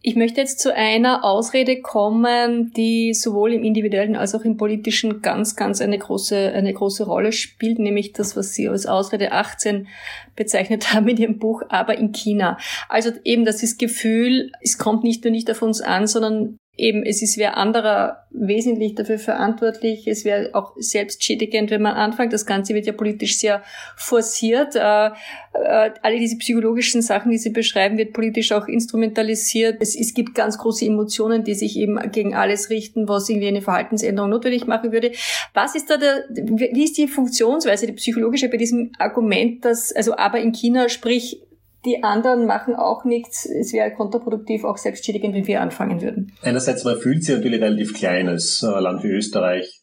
[0.03, 5.21] Ich möchte jetzt zu einer Ausrede kommen, die sowohl im individuellen als auch im politischen
[5.21, 9.87] ganz, ganz eine große, eine große Rolle spielt, nämlich das, was Sie als Ausrede 18
[10.35, 12.57] bezeichnet haben in Ihrem Buch, aber in China.
[12.89, 17.03] Also eben das ist Gefühl, es kommt nicht nur nicht auf uns an, sondern eben,
[17.03, 20.07] es ist wer anderer wesentlich dafür verantwortlich.
[20.07, 22.31] Es wäre auch selbstschädigend, wenn man anfängt.
[22.31, 23.61] Das Ganze wird ja politisch sehr
[23.97, 24.75] forciert.
[24.75, 25.07] Äh,
[25.53, 29.81] äh, alle diese psychologischen Sachen, die Sie beschreiben, wird politisch auch instrumentalisiert.
[29.81, 33.61] Es, es gibt ganz große Emotionen, die sich eben gegen alles richten, was irgendwie eine
[33.61, 35.11] Verhaltensänderung notwendig machen würde.
[35.53, 40.15] Was ist da der, wie ist die Funktionsweise, die psychologische bei diesem Argument, dass, also
[40.15, 41.41] aber in China, sprich,
[41.85, 43.45] die anderen machen auch nichts.
[43.45, 46.31] Es wäre kontraproduktiv, auch selbstschädigend, wenn wir anfangen würden.
[46.41, 49.81] Einerseits, man fühlt sich natürlich relativ klein als äh, Land wie Österreich.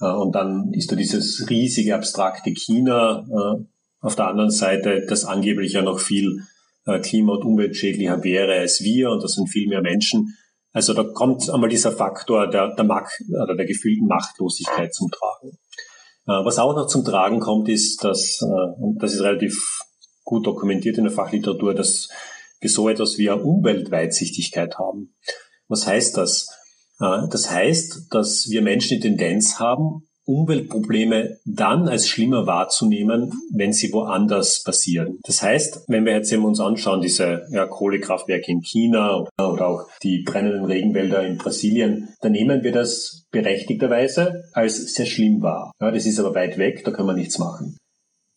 [0.00, 3.26] Äh, und dann ist da dieses riesige, abstrakte China.
[3.28, 3.64] Äh,
[4.00, 6.40] auf der anderen Seite, das angeblich ja noch viel
[7.02, 9.10] klima- und umweltschädlicher wäre als wir.
[9.10, 10.34] Und das sind viel mehr Menschen.
[10.72, 15.58] Also da kommt einmal dieser Faktor der, der, Macht, oder der gefühlten Machtlosigkeit zum Tragen.
[16.24, 19.84] Was auch noch zum Tragen kommt, ist, dass, und das ist relativ
[20.24, 22.08] gut dokumentiert in der Fachliteratur, dass
[22.60, 25.14] wir so etwas wie eine Umweltweitsichtigkeit haben.
[25.68, 26.48] Was heißt das?
[27.00, 33.72] Äh, das heißt, dass wir Menschen die Tendenz haben, Umweltprobleme dann als schlimmer wahrzunehmen, wenn
[33.72, 35.18] sie woanders passieren.
[35.24, 39.88] Das heißt, wenn wir jetzt eben uns anschauen, diese ja, Kohlekraftwerke in China oder auch
[40.02, 45.72] die brennenden Regenwälder in Brasilien, dann nehmen wir das berechtigterweise als sehr schlimm wahr.
[45.80, 47.76] Ja, das ist aber weit weg, da kann man nichts machen.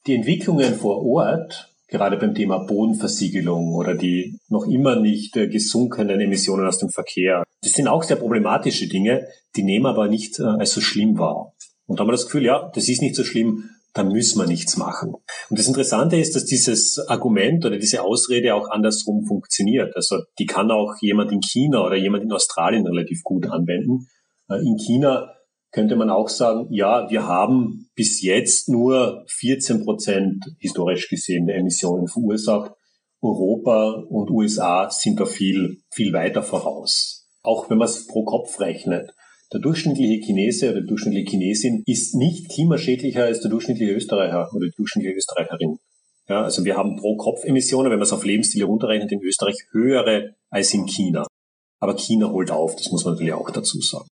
[0.07, 6.19] Die Entwicklungen vor Ort gerade beim Thema Bodenversiegelung oder die noch immer nicht äh, gesunkenen
[6.19, 7.43] Emissionen aus dem Verkehr.
[7.61, 11.53] Das sind auch sehr problematische Dinge, die nehmen aber nicht äh, als so schlimm wahr.
[11.85, 14.47] Und da haben wir das Gefühl, ja, das ist nicht so schlimm, da müssen wir
[14.47, 15.13] nichts machen.
[15.49, 19.95] Und das Interessante ist, dass dieses Argument oder diese Ausrede auch andersrum funktioniert.
[19.95, 24.07] Also die kann auch jemand in China oder jemand in Australien relativ gut anwenden.
[24.49, 25.29] Äh, in China
[25.73, 31.57] könnte man auch sagen, ja, wir haben bis jetzt nur 14 Prozent historisch gesehen der
[31.57, 32.71] Emissionen verursacht.
[33.21, 37.27] Europa und USA sind da viel, viel weiter voraus.
[37.41, 39.11] Auch wenn man es pro Kopf rechnet.
[39.51, 44.67] Der durchschnittliche Chinese oder die durchschnittliche Chinesin ist nicht klimaschädlicher als der durchschnittliche Österreicher oder
[44.67, 45.77] die durchschnittliche Österreicherin.
[46.29, 49.55] Ja, also wir haben pro Kopf Emissionen, wenn man es auf Lebensstile runterrechnet, in Österreich
[49.71, 51.25] höhere als in China.
[51.79, 54.07] Aber China holt auf, das muss man natürlich auch dazu sagen.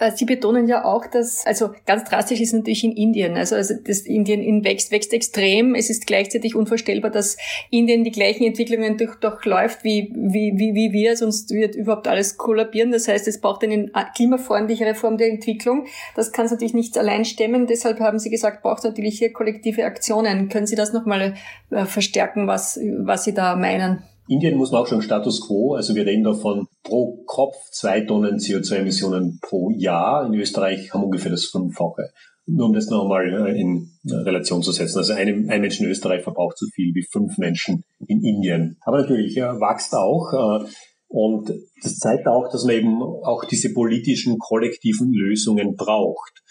[0.00, 3.36] Äh, Sie betonen ja auch, dass, also ganz drastisch ist natürlich in Indien.
[3.36, 5.74] Also, also das Indien wächst, wächst extrem.
[5.74, 7.36] Es ist gleichzeitig unvorstellbar, dass
[7.70, 12.38] Indien die gleichen Entwicklungen durch, durchläuft wie, wie, wie, wie wir, sonst wird überhaupt alles
[12.38, 12.90] kollabieren.
[12.90, 15.86] Das heißt, es braucht eine klimafreundlichere Form der Entwicklung.
[16.16, 17.66] Das kann es natürlich nicht allein stemmen.
[17.66, 20.48] Deshalb haben Sie gesagt, braucht es natürlich hier kollektive Aktionen.
[20.48, 21.34] Können Sie das nochmal
[21.70, 24.02] äh, verstärken, was, was Sie da meinen?
[24.30, 28.38] Indien muss man auch schon Status quo, also wir reden davon pro Kopf zwei Tonnen
[28.38, 30.24] CO2-Emissionen pro Jahr.
[30.24, 32.10] In Österreich haben wir ungefähr das Fünffache.
[32.46, 34.98] Nur um das nochmal äh, in Relation zu setzen.
[34.98, 38.76] Also ein, ein Mensch in Österreich verbraucht so viel wie fünf Menschen in Indien.
[38.82, 40.62] Aber natürlich ja, wächst auch.
[40.62, 40.68] Äh,
[41.08, 46.44] und das zeigt auch, dass man eben auch diese politischen kollektiven Lösungen braucht.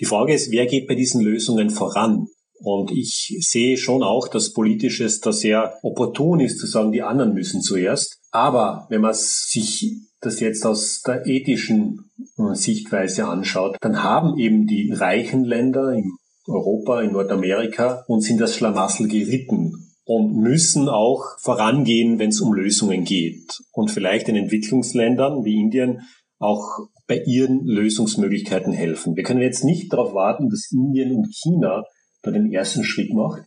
[0.00, 2.26] Die Frage ist, wer geht bei diesen Lösungen voran?
[2.62, 7.34] Und ich sehe schon auch, dass politisches da sehr opportun ist, zu sagen, die anderen
[7.34, 8.18] müssen zuerst.
[8.30, 14.66] Aber wenn man sich das jetzt aus der ethischen äh, Sichtweise anschaut, dann haben eben
[14.66, 21.38] die reichen Länder im Europa, in Nordamerika und sind das Schlamassel geritten und müssen auch
[21.40, 23.60] vorangehen, wenn es um Lösungen geht.
[23.72, 26.02] Und vielleicht in Entwicklungsländern wie Indien
[26.38, 29.16] auch bei ihren Lösungsmöglichkeiten helfen.
[29.16, 31.84] Wir können jetzt nicht darauf warten, dass Indien und China
[32.22, 33.42] da den ersten Schritt macht,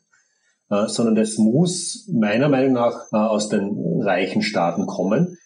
[0.70, 5.38] äh, sondern das muss meiner Meinung nach äh, aus den reichen Staaten kommen.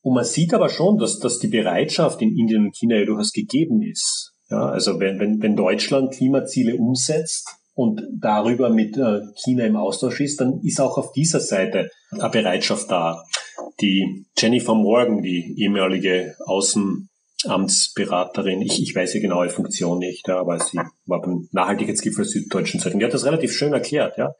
[0.00, 3.32] Und man sieht aber schon, dass, dass die Bereitschaft in Indien und China ja durchaus
[3.32, 4.34] gegeben ist.
[4.50, 10.20] Ja, also wenn, wenn, wenn Deutschland Klimaziele umsetzt und darüber mit äh, China im Austausch
[10.20, 13.22] ist, dann ist auch auf dieser Seite eine Bereitschaft da.
[13.80, 16.34] Die Jennifer Morgan, die ehemalige
[17.44, 22.80] Außenamtsberaterin, ich, ich weiß die genaue Funktion nicht, aber sie war beim Nachhaltigkeitsgipfel der Süddeutschen
[22.80, 24.18] Zeitung, die hat das relativ schön erklärt.
[24.18, 24.32] Ja.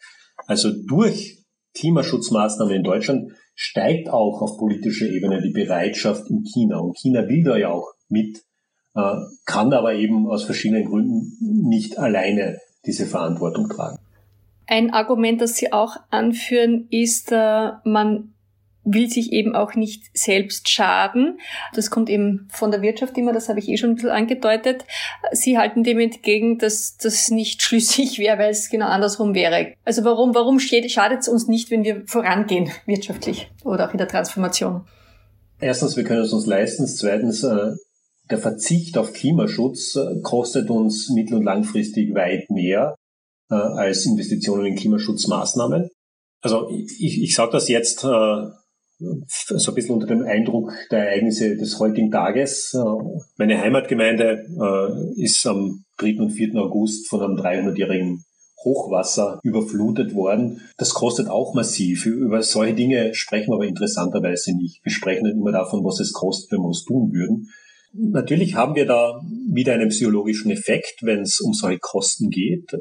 [0.47, 6.79] Also durch Klimaschutzmaßnahmen in Deutschland steigt auch auf politischer Ebene die Bereitschaft in China.
[6.79, 8.39] Und China will da ja auch mit,
[8.95, 11.37] äh, kann aber eben aus verschiedenen Gründen
[11.69, 13.99] nicht alleine diese Verantwortung tragen.
[14.67, 18.35] Ein Argument, das Sie auch anführen, ist, äh, man
[18.93, 21.39] will sich eben auch nicht selbst schaden.
[21.75, 24.85] Das kommt eben von der Wirtschaft immer, das habe ich eh schon ein bisschen angedeutet.
[25.33, 29.75] Sie halten dem entgegen, dass das nicht schlüssig wäre, weil es genau andersrum wäre.
[29.85, 34.09] Also warum, warum schadet es uns nicht, wenn wir vorangehen, wirtschaftlich oder auch in der
[34.09, 34.83] Transformation?
[35.61, 36.87] Erstens, wir können es uns leisten.
[36.87, 37.73] Zweitens, äh,
[38.31, 42.95] der Verzicht auf Klimaschutz äh, kostet uns mittel- und langfristig weit mehr
[43.51, 45.89] äh, als Investitionen in Klimaschutzmaßnahmen.
[46.41, 48.05] Also ich, ich sage das jetzt
[48.99, 52.77] so ein bisschen unter dem Eindruck der Ereignisse des heutigen Tages.
[53.37, 56.17] Meine Heimatgemeinde äh, ist am 3.
[56.19, 56.57] und 4.
[56.57, 58.25] August von einem 300-jährigen
[58.65, 60.63] Hochwasser überflutet worden.
[60.79, 62.07] Das kostet auch massiv.
[62.07, 64.85] Über solche Dinge sprechen wir aber interessanterweise nicht.
[64.85, 67.49] Wir sprechen nicht immer davon, was es kostet, wenn wir es tun würden.
[67.93, 72.73] Natürlich haben wir da wieder einen psychologischen Effekt, wenn es um solche Kosten geht.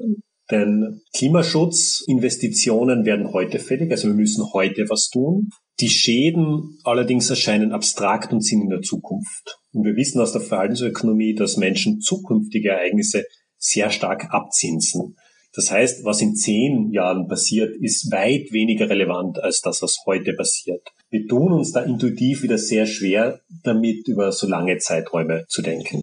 [0.49, 5.49] Denn Klimaschutzinvestitionen werden heute fällig, also wir müssen heute was tun.
[5.79, 9.59] Die Schäden allerdings erscheinen abstrakt und sind in der Zukunft.
[9.73, 13.25] Und wir wissen aus der Verhaltensökonomie, dass Menschen zukünftige Ereignisse
[13.57, 15.15] sehr stark abzinsen.
[15.53, 20.33] Das heißt, was in zehn Jahren passiert, ist weit weniger relevant als das, was heute
[20.33, 20.81] passiert.
[21.09, 26.01] Wir tun uns da intuitiv wieder sehr schwer, damit über so lange Zeiträume zu denken.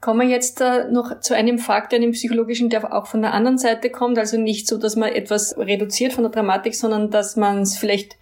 [0.00, 3.58] Kommen wir jetzt äh, noch zu einem Faktor, einem psychologischen, der auch von der anderen
[3.58, 4.18] Seite kommt.
[4.18, 8.16] Also nicht so, dass man etwas reduziert von der Dramatik, sondern dass man es vielleicht,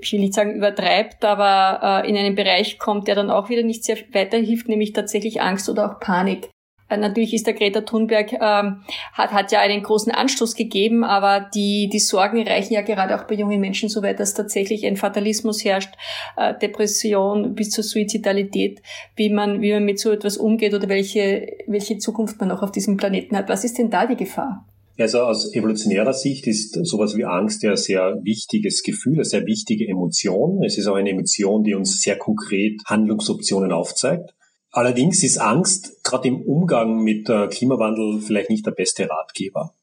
[0.00, 3.62] ich will nicht sagen übertreibt, aber äh, in einen Bereich kommt, der dann auch wieder
[3.62, 6.50] nicht sehr weiterhilft, nämlich tatsächlich Angst oder auch Panik.
[6.88, 8.82] Äh, natürlich ist der Greta Thunberg, ähm,
[9.12, 13.24] hat, hat ja einen großen Anstoß gegeben, aber die, die Sorgen reichen ja gerade auch
[13.24, 15.94] bei jungen Menschen so weit, dass tatsächlich ein Fatalismus herrscht,
[16.36, 18.82] äh, Depression bis zur Suizidalität,
[19.16, 22.72] wie man, wie man mit so etwas umgeht oder welche, welche Zukunft man auch auf
[22.72, 23.48] diesem Planeten hat.
[23.48, 24.64] Was ist denn da die Gefahr?
[24.98, 29.44] Also aus evolutionärer Sicht ist sowas wie Angst ja ein sehr wichtiges Gefühl, eine sehr
[29.44, 30.62] wichtige Emotion.
[30.64, 34.34] Es ist auch eine Emotion, die uns sehr konkret Handlungsoptionen aufzeigt.
[34.70, 39.74] Allerdings ist Angst gerade im Umgang mit Klimawandel vielleicht nicht der beste Ratgeber.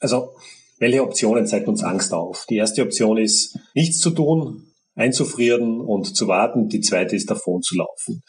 [0.00, 0.34] Also,
[0.78, 2.46] welche Optionen zeigt uns Angst auf?
[2.50, 6.68] Die erste Option ist, nichts zu tun, einzufrieren und zu warten.
[6.68, 8.22] Die zweite ist, davon zu laufen.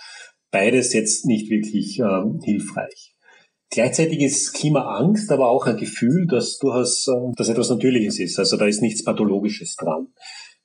[0.52, 3.13] Beides jetzt nicht wirklich ähm, hilfreich.
[3.74, 8.38] Gleichzeitig ist Klimaangst aber auch ein Gefühl, dass durchaus äh, dass etwas Natürliches ist.
[8.38, 10.10] Also da ist nichts Pathologisches dran.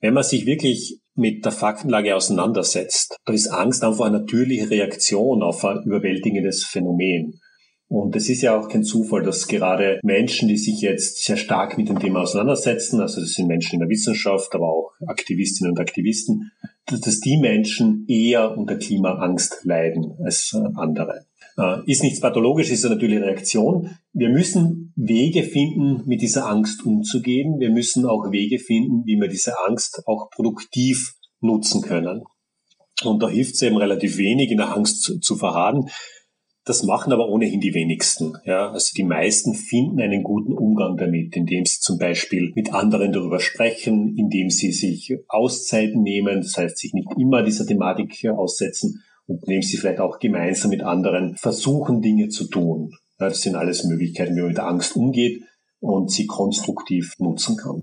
[0.01, 5.43] Wenn man sich wirklich mit der Faktenlage auseinandersetzt, dann ist Angst einfach eine natürliche Reaktion
[5.43, 7.41] auf ein überwältigendes Phänomen.
[7.89, 11.79] Und es ist ja auch kein Zufall, dass gerade Menschen, die sich jetzt sehr stark
[11.79, 15.81] mit dem Thema auseinandersetzen, also das sind Menschen in der Wissenschaft, aber auch Aktivistinnen und
[15.81, 16.53] Aktivisten,
[16.85, 21.25] dass die Menschen eher unter Klimaangst leiden als andere.
[21.59, 23.99] Äh, ist nichts pathologisch, ist eine natürliche Reaktion.
[24.13, 27.59] Wir müssen Wege finden, mit dieser Angst umzugehen.
[27.59, 32.23] Wir müssen auch Wege finden, wie wir diese Angst auch produktiv nutzen können.
[33.03, 35.89] Und da hilft es eben relativ wenig, in der Angst zu, zu verharren.
[36.65, 38.35] Das machen aber ohnehin die wenigsten.
[38.45, 38.71] Ja?
[38.71, 43.41] Also die meisten finden einen guten Umgang damit, indem sie zum Beispiel mit anderen darüber
[43.41, 49.45] sprechen, indem sie sich Auszeiten nehmen, das heißt sich nicht immer dieser Thematik aussetzen und
[49.47, 52.91] indem sie vielleicht auch gemeinsam mit anderen versuchen, Dinge zu tun.
[53.19, 55.43] Das sind alles Möglichkeiten, wie man mit Angst umgeht
[55.81, 57.83] und sie konstruktiv nutzen kann.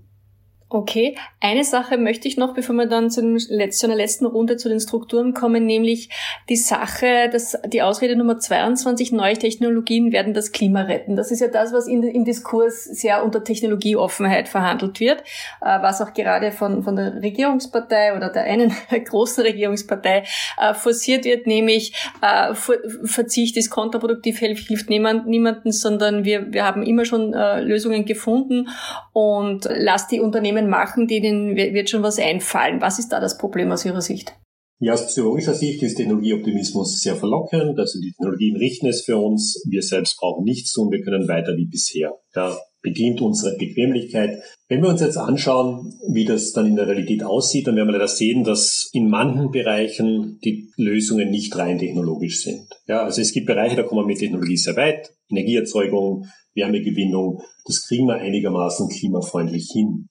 [0.67, 4.57] Okay, eine Sache möchte ich noch, bevor wir dann zu, dem, zu einer letzten Runde
[4.57, 6.09] zu den Strukturen kommen, nämlich
[6.49, 11.15] die Sache, dass die Ausrede Nummer 22, neue Technologien werden das Klima retten.
[11.15, 15.21] Das ist ja das, was in, im Diskurs sehr unter Technologieoffenheit verhandelt wird,
[15.61, 18.73] äh, was auch gerade von, von der Regierungspartei oder der einen
[19.05, 20.23] großen Regierungspartei
[20.59, 26.81] äh, forciert wird, nämlich äh, Verzicht ist kontraproduktiv, hilft niemand, niemanden, sondern wir, wir haben
[26.81, 28.69] immer schon Lösungen gefunden
[29.13, 32.81] und lasst die Unternehmen Unternehmen machen, denen wird schon was einfallen.
[32.81, 34.35] Was ist da das Problem aus Ihrer Sicht?
[34.79, 37.79] Ja, aus psychologischer Sicht ist Technologieoptimismus sehr verlockend.
[37.79, 39.63] Also die Technologien richten es für uns.
[39.69, 40.91] Wir selbst brauchen nichts tun.
[40.91, 42.11] Wir können weiter wie bisher.
[42.33, 44.37] Da bedient unsere Bequemlichkeit.
[44.67, 47.93] Wenn wir uns jetzt anschauen, wie das dann in der Realität aussieht, dann werden wir
[47.93, 52.67] leider sehen, dass in manchen Bereichen die Lösungen nicht rein technologisch sind.
[52.85, 55.09] Ja, also es gibt Bereiche, da kommen wir mit Technologie sehr weit.
[55.31, 60.09] Energieerzeugung, Wärmegewinnung, das kriegen wir einigermaßen klimafreundlich hin.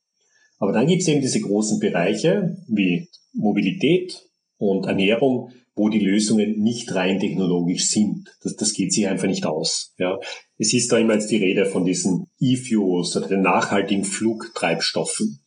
[0.58, 4.22] Aber dann gibt es eben diese großen Bereiche wie Mobilität
[4.56, 8.30] und Ernährung, wo die Lösungen nicht rein technologisch sind.
[8.42, 9.92] Das, das geht sich einfach nicht aus.
[9.98, 10.18] Ja.
[10.56, 15.40] Es ist da immer jetzt die Rede von diesen E-Fuels oder den nachhaltigen Flugtreibstoffen.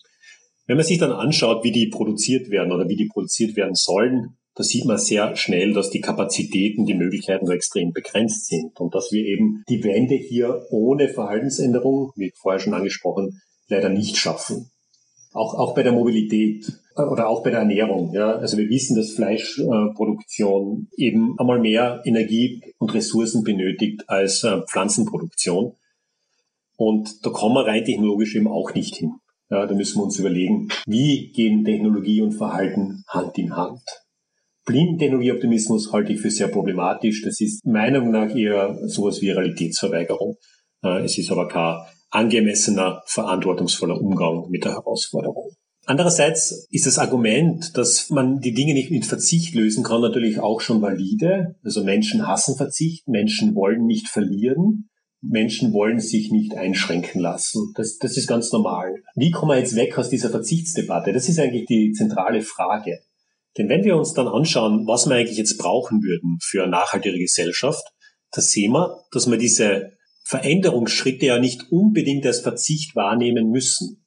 [0.66, 4.38] Wenn man sich dann anschaut, wie die produziert werden oder wie die produziert werden sollen,
[4.54, 8.96] da sieht man sehr schnell, dass die Kapazitäten, die Möglichkeiten so extrem begrenzt sind und
[8.96, 13.40] dass wir eben die Wende hier ohne Verhaltensänderung, wie vorher schon angesprochen,
[13.70, 14.72] leider nicht schaffen.
[15.34, 16.66] Auch, auch bei der Mobilität
[16.98, 18.14] äh, oder auch bei der Ernährung.
[18.14, 18.34] Ja.
[18.34, 24.62] Also wir wissen, dass Fleischproduktion äh, eben einmal mehr Energie und Ressourcen benötigt als äh,
[24.68, 25.74] Pflanzenproduktion.
[26.76, 29.14] Und da kommen wir rein technologisch eben auch nicht hin.
[29.50, 33.82] Ja, da müssen wir uns überlegen, wie gehen Technologie und Verhalten Hand in Hand.
[34.66, 37.24] Blinden Technologieoptimismus halte ich für sehr problematisch.
[37.24, 40.36] Das ist meiner Meinung nach eher sowas wie Realitätsverweigerung.
[40.82, 41.78] Es ist aber kein
[42.10, 45.52] angemessener, verantwortungsvoller Umgang mit der Herausforderung.
[45.86, 50.60] Andererseits ist das Argument, dass man die Dinge nicht mit Verzicht lösen kann, natürlich auch
[50.60, 51.56] schon valide.
[51.64, 54.90] Also Menschen hassen Verzicht, Menschen wollen nicht verlieren,
[55.22, 57.72] Menschen wollen sich nicht einschränken lassen.
[57.76, 58.96] Das, das ist ganz normal.
[59.16, 61.14] Wie kommen wir jetzt weg aus dieser Verzichtsdebatte?
[61.14, 63.00] Das ist eigentlich die zentrale Frage.
[63.58, 67.18] Denn wenn wir uns dann anschauen, was wir eigentlich jetzt brauchen würden für eine nachhaltige
[67.18, 67.84] Gesellschaft,
[68.32, 69.97] da sehen wir, dass wir diese
[70.28, 74.04] Veränderungsschritte ja nicht unbedingt als Verzicht wahrnehmen müssen.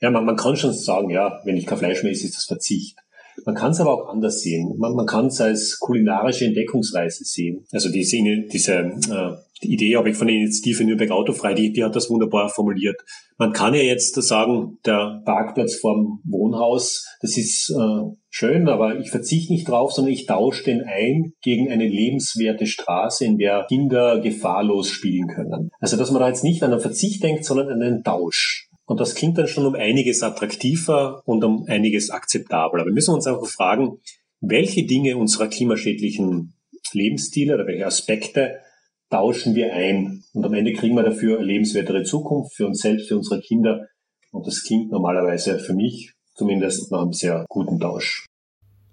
[0.00, 2.44] Ja, man, man kann schon sagen, ja, wenn ich kein Fleisch mehr esse, ist das
[2.44, 2.96] Verzicht.
[3.44, 4.74] Man kann es aber auch anders sehen.
[4.78, 7.66] Man, man kann es als kulinarische Entdeckungsreise sehen.
[7.72, 8.18] Also diese,
[8.52, 12.10] diese äh, die Idee habe ich von der Initiative Nürnberg Autofrei, die, die hat das
[12.10, 13.00] wunderbar formuliert.
[13.38, 19.10] Man kann ja jetzt sagen, der Parkplatz vorm Wohnhaus, das ist äh, schön, aber ich
[19.10, 24.20] verzichte nicht drauf, sondern ich tausche den ein gegen eine lebenswerte Straße, in der Kinder
[24.20, 25.70] gefahrlos spielen können.
[25.80, 28.68] Also dass man da jetzt nicht an einen Verzicht denkt, sondern an einen Tausch.
[28.86, 32.84] Und das klingt dann schon um einiges attraktiver und um einiges akzeptabler.
[32.84, 33.98] Wir müssen uns einfach fragen,
[34.40, 36.54] welche Dinge unserer klimaschädlichen
[36.92, 38.58] Lebensstile oder welche Aspekte
[39.14, 40.24] tauschen wir ein.
[40.34, 43.86] Und am Ende kriegen wir dafür eine lebenswertere Zukunft für uns selbst, für unsere Kinder.
[44.32, 48.26] Und das klingt normalerweise für mich zumindest nach einem sehr guten Tausch.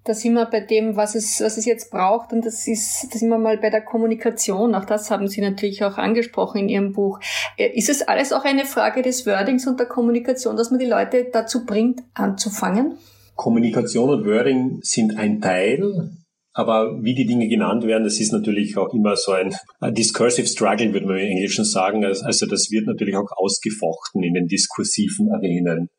[0.04, 3.18] Da sind wir bei dem, was es, was es jetzt braucht, und das ist, da
[3.18, 4.76] sind wir mal bei der Kommunikation.
[4.76, 7.20] Auch das haben Sie natürlich auch angesprochen in Ihrem Buch.
[7.58, 10.88] Äh, ist es alles auch eine Frage des Wordings und der Kommunikation, dass man die
[10.88, 12.98] Leute dazu bringt, anzufangen?
[13.36, 16.12] Kommunikation und Wording sind ein Teil,
[16.54, 19.54] aber wie die Dinge genannt werden, das ist natürlich auch immer so ein
[19.94, 22.04] discursive struggle, würde man im Englischen sagen.
[22.04, 25.90] Also das wird natürlich auch ausgefochten in den diskursiven Arenen.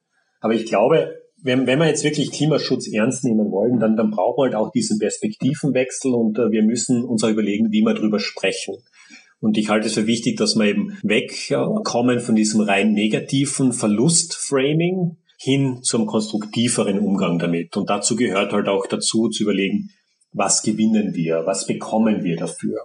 [0.41, 4.38] Aber ich glaube, wenn, wenn wir jetzt wirklich Klimaschutz ernst nehmen wollen, dann, dann brauchen
[4.38, 8.21] wir halt auch diesen Perspektivenwechsel und äh, wir müssen uns auch überlegen, wie wir drüber
[8.21, 8.77] sprechen.
[9.41, 15.17] Und ich halte es für wichtig, dass wir eben wegkommen von diesem rein negativen Verlustframing
[15.37, 17.77] hin zum konstruktiveren Umgang damit.
[17.77, 19.91] Und dazu gehört halt auch dazu zu überlegen,
[20.33, 22.85] was gewinnen wir, was bekommen wir dafür.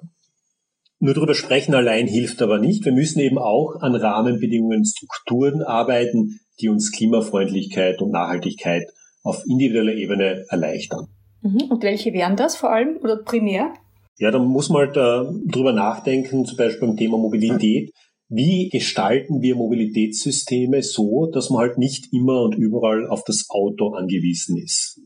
[0.99, 2.83] Nur darüber sprechen allein hilft aber nicht.
[2.83, 8.83] Wir müssen eben auch an Rahmenbedingungen, Strukturen arbeiten, die uns Klimafreundlichkeit und Nachhaltigkeit
[9.23, 11.07] auf individueller Ebene erleichtern.
[11.41, 11.63] Mhm.
[11.69, 13.73] Und welche wären das vor allem oder primär?
[14.17, 17.91] Ja, da muss man halt äh, drüber nachdenken, zum Beispiel beim Thema Mobilität.
[18.29, 23.93] Wie gestalten wir Mobilitätssysteme so, dass man halt nicht immer und überall auf das Auto
[23.93, 24.99] angewiesen ist?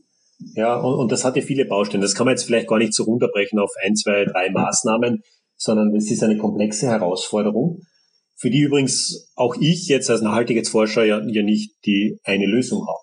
[0.54, 2.02] Ja, und, und das hat ja viele Baustellen.
[2.02, 5.22] Das kann man jetzt vielleicht gar nicht so runterbrechen auf ein, zwei, drei Maßnahmen,
[5.56, 7.82] sondern es ist eine komplexe Herausforderung,
[8.34, 12.98] für die übrigens auch ich jetzt als Nachhaltigkeitsforscher ja, ja nicht die eine Lösung habe.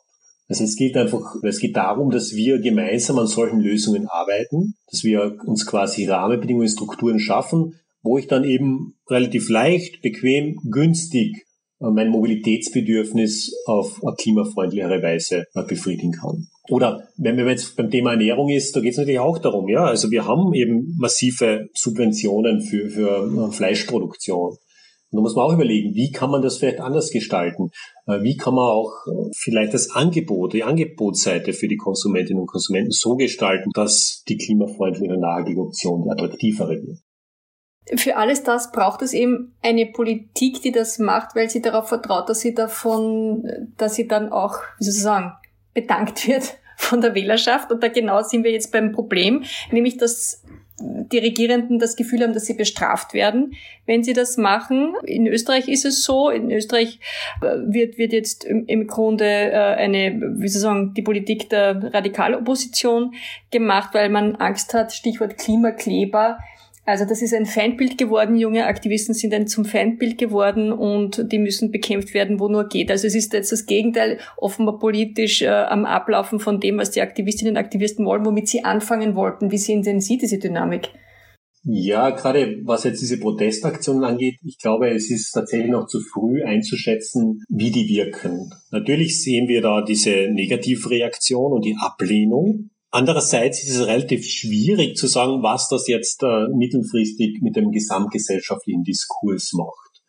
[0.50, 5.04] Also es geht einfach, es geht darum, dass wir gemeinsam an solchen Lösungen arbeiten, dass
[5.04, 11.46] wir uns quasi Rahmenbedingungen, Strukturen schaffen, wo ich dann eben relativ leicht, bequem, günstig
[11.80, 16.48] mein Mobilitätsbedürfnis auf klimafreundlichere Weise befriedigen kann.
[16.70, 19.86] Oder wenn man jetzt beim Thema Ernährung ist, da geht es natürlich auch darum, ja.
[19.86, 24.58] Also wir haben eben massive Subventionen für, für Fleischproduktion.
[25.12, 27.72] Und da muss man auch überlegen, wie kann man das vielleicht anders gestalten?
[28.06, 32.48] Äh, wie kann man auch äh, vielleicht das Angebot, die Angebotsseite für die Konsumentinnen und
[32.48, 37.00] Konsumenten so gestalten, dass die klimafreundliche nachhaltige Option die attraktivere wird?
[38.00, 42.30] Für alles das braucht es eben eine Politik, die das macht, weil sie darauf vertraut,
[42.30, 45.32] dass sie davon, dass sie dann auch, wie soll ich sagen,
[45.74, 47.72] bedankt wird von der Wählerschaft.
[47.72, 50.44] Und da genau sind wir jetzt beim Problem, nämlich dass
[50.82, 53.54] die Regierenden das Gefühl haben, dass sie bestraft werden,
[53.86, 54.96] wenn sie das machen.
[55.06, 56.30] In Österreich ist es so.
[56.30, 57.00] In Österreich
[57.42, 61.94] äh, wird, wird jetzt im, Grunde äh, eine, wie soll ich sagen, die Politik der
[61.94, 63.14] Radikalopposition
[63.52, 66.40] gemacht, weil man Angst hat, Stichwort Klimakleber,
[66.90, 68.36] also das ist ein Feindbild geworden.
[68.36, 72.90] Junge Aktivisten sind ein zum Feindbild geworden und die müssen bekämpft werden, wo nur geht.
[72.90, 77.02] Also es ist jetzt das Gegenteil offenbar politisch äh, am Ablaufen von dem, was die
[77.02, 79.52] Aktivistinnen und Aktivisten wollen, womit sie anfangen wollten.
[79.52, 80.90] Wie sehen denn Sie diese Dynamik?
[81.64, 86.44] Ja, gerade was jetzt diese Protestaktionen angeht, ich glaube, es ist tatsächlich noch zu früh
[86.44, 88.50] einzuschätzen, wie die wirken.
[88.72, 92.70] Natürlich sehen wir da diese Negativreaktion und die Ablehnung.
[92.92, 98.84] Andererseits ist es relativ schwierig zu sagen, was das jetzt äh, mittelfristig mit dem gesamtgesellschaftlichen
[98.84, 100.02] Diskurs macht.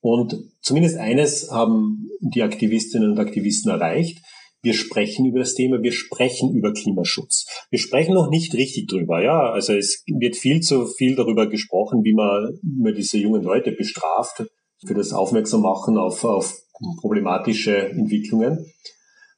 [0.00, 4.18] Und zumindest eines haben die Aktivistinnen und Aktivisten erreicht.
[4.62, 7.46] Wir sprechen über das Thema, wir sprechen über Klimaschutz.
[7.70, 9.50] Wir sprechen noch nicht richtig drüber, ja.
[9.52, 13.72] Also es wird viel zu viel darüber gesprochen, wie man, wie man diese jungen Leute
[13.72, 14.42] bestraft
[14.84, 16.52] für das Aufmerksam machen auf, auf
[17.00, 18.66] problematische Entwicklungen.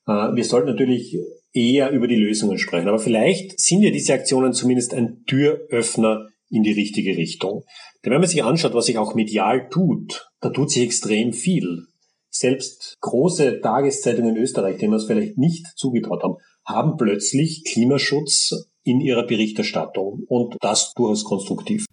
[0.07, 1.17] Äh, wir sollten natürlich
[1.57, 2.89] eher über die Lösungen sprechen.
[2.89, 7.65] Aber vielleicht sind ja diese Aktionen zumindest ein Türöffner in die richtige Richtung.
[8.05, 11.87] Denn wenn man sich anschaut, was sich auch medial tut, da tut sich extrem viel.
[12.31, 16.37] Selbst große Tageszeitungen in Österreich, denen wir es vielleicht nicht zugetraut haben,
[16.67, 21.87] haben plötzlich Klimaschutz in ihrer Berichterstattung und das durchaus konstruktiv.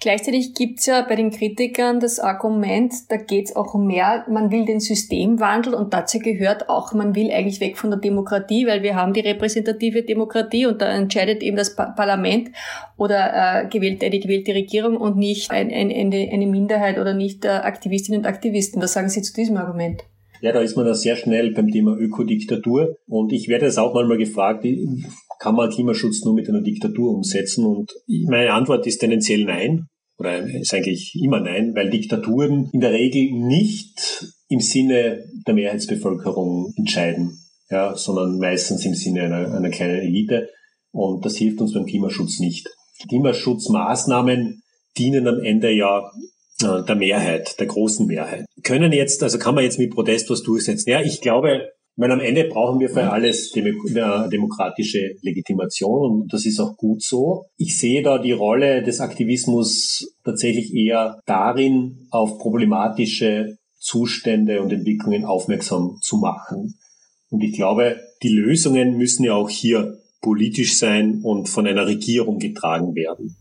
[0.00, 4.64] Gleichzeitig gibt's ja bei den Kritikern das Argument, da geht's auch um mehr, man will
[4.64, 8.94] den Systemwandel und dazu gehört auch, man will eigentlich weg von der Demokratie, weil wir
[8.94, 12.50] haben die repräsentative Demokratie und da entscheidet eben das Parlament
[12.96, 17.44] oder äh, gewählte, die gewählte Regierung und nicht ein, ein, eine, eine Minderheit oder nicht
[17.44, 18.80] äh, Aktivistinnen und Aktivisten.
[18.80, 20.02] Was sagen Sie zu diesem Argument?
[20.40, 22.96] Ja, da ist man da sehr schnell beim Thema Ökodiktatur.
[23.06, 24.64] Und ich werde jetzt auch mal gefragt,
[25.40, 27.64] kann man Klimaschutz nur mit einer Diktatur umsetzen?
[27.64, 27.90] Und
[28.28, 29.86] meine Antwort ist tendenziell nein.
[30.18, 36.74] Oder ist eigentlich immer nein, weil Diktaturen in der Regel nicht im Sinne der Mehrheitsbevölkerung
[36.76, 37.38] entscheiden,
[37.70, 40.50] ja, sondern meistens im Sinne einer, einer kleinen Elite.
[40.92, 42.68] Und das hilft uns beim Klimaschutz nicht.
[43.08, 44.60] Klimaschutzmaßnahmen
[44.98, 46.10] dienen am Ende ja
[46.62, 48.44] äh, der Mehrheit, der großen Mehrheit.
[48.62, 50.90] Können jetzt, also kann man jetzt mit Protest was durchsetzen?
[50.90, 51.70] Ja, ich glaube,
[52.00, 57.44] weil am Ende brauchen wir für alles demokratische Legitimation und das ist auch gut so.
[57.58, 65.26] Ich sehe da die Rolle des Aktivismus tatsächlich eher darin, auf problematische Zustände und Entwicklungen
[65.26, 66.78] aufmerksam zu machen.
[67.28, 72.38] Und ich glaube, die Lösungen müssen ja auch hier politisch sein und von einer Regierung
[72.38, 73.36] getragen werden.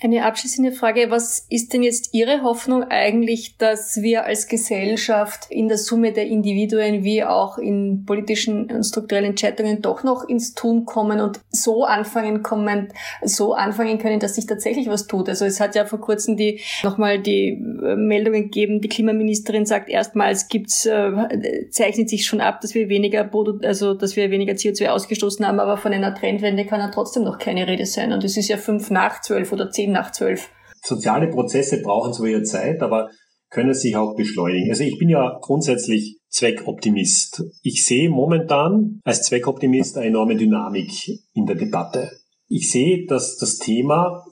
[0.00, 1.10] Eine abschließende Frage.
[1.10, 6.26] Was ist denn jetzt Ihre Hoffnung eigentlich, dass wir als Gesellschaft in der Summe der
[6.26, 11.84] Individuen wie auch in politischen und strukturellen Entscheidungen doch noch ins Tun kommen und so
[11.84, 12.92] anfangen kommen,
[13.24, 15.28] so anfangen können, dass sich tatsächlich was tut?
[15.28, 19.88] Also es hat ja vor kurzem die, nochmal die äh, Meldungen gegeben, die Klimaministerin sagt
[19.88, 23.28] erstmals gibt's, äh, zeichnet sich schon ab, dass wir weniger,
[23.64, 27.38] also, dass wir weniger CO2 ausgestoßen haben, aber von einer Trendwende kann ja trotzdem noch
[27.38, 28.12] keine Rede sein.
[28.12, 30.50] Und es ist ja fünf nach zwölf oder zehn zehn nach zwölf.
[30.82, 33.10] Soziale Prozesse brauchen zwar ihre Zeit, aber
[33.50, 34.70] können sich auch beschleunigen.
[34.70, 37.42] Also ich bin ja grundsätzlich Zweckoptimist.
[37.62, 40.90] Ich sehe momentan als Zweckoptimist eine enorme Dynamik
[41.32, 42.10] in der Debatte.
[42.48, 44.24] Ich sehe, dass das Thema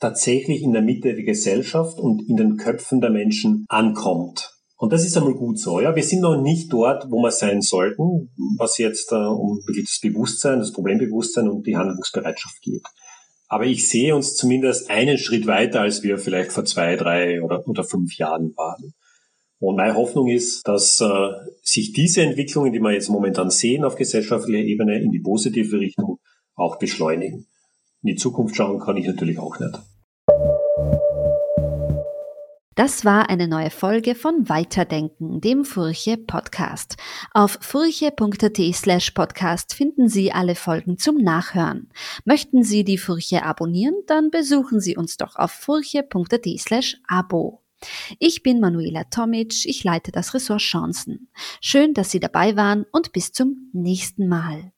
[0.00, 4.50] tatsächlich in der Mitte der Gesellschaft und in den Köpfen der Menschen ankommt.
[4.76, 5.80] Und das ist einmal gut so.
[5.80, 9.86] Ja, wir sind noch nicht dort, wo wir sein sollten, was jetzt äh, um wirklich
[9.86, 12.82] das Bewusstsein, das Problembewusstsein und die Handlungsbereitschaft geht.
[13.52, 17.68] Aber ich sehe uns zumindest einen Schritt weiter, als wir vielleicht vor zwei, drei oder,
[17.68, 18.94] oder fünf Jahren waren.
[19.58, 21.28] Und meine Hoffnung ist, dass äh,
[21.60, 26.18] sich diese Entwicklungen, die wir jetzt momentan sehen auf gesellschaftlicher Ebene, in die positive Richtung
[26.54, 27.46] auch beschleunigen.
[28.02, 29.78] In die Zukunft schauen kann ich natürlich auch nicht.
[32.74, 36.96] Das war eine neue Folge von Weiterdenken, dem Furche Podcast.
[37.32, 41.90] Auf furche.at slash podcast finden Sie alle Folgen zum Nachhören.
[42.24, 47.60] Möchten Sie die Furche abonnieren, dann besuchen Sie uns doch auf furche.at slash abo.
[48.18, 51.28] Ich bin Manuela Tomic, ich leite das Ressort Chancen.
[51.60, 54.72] Schön, dass Sie dabei waren und bis zum nächsten Mal.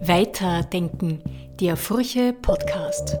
[0.00, 1.22] Weiterdenken,
[1.60, 3.18] der Furche Podcast.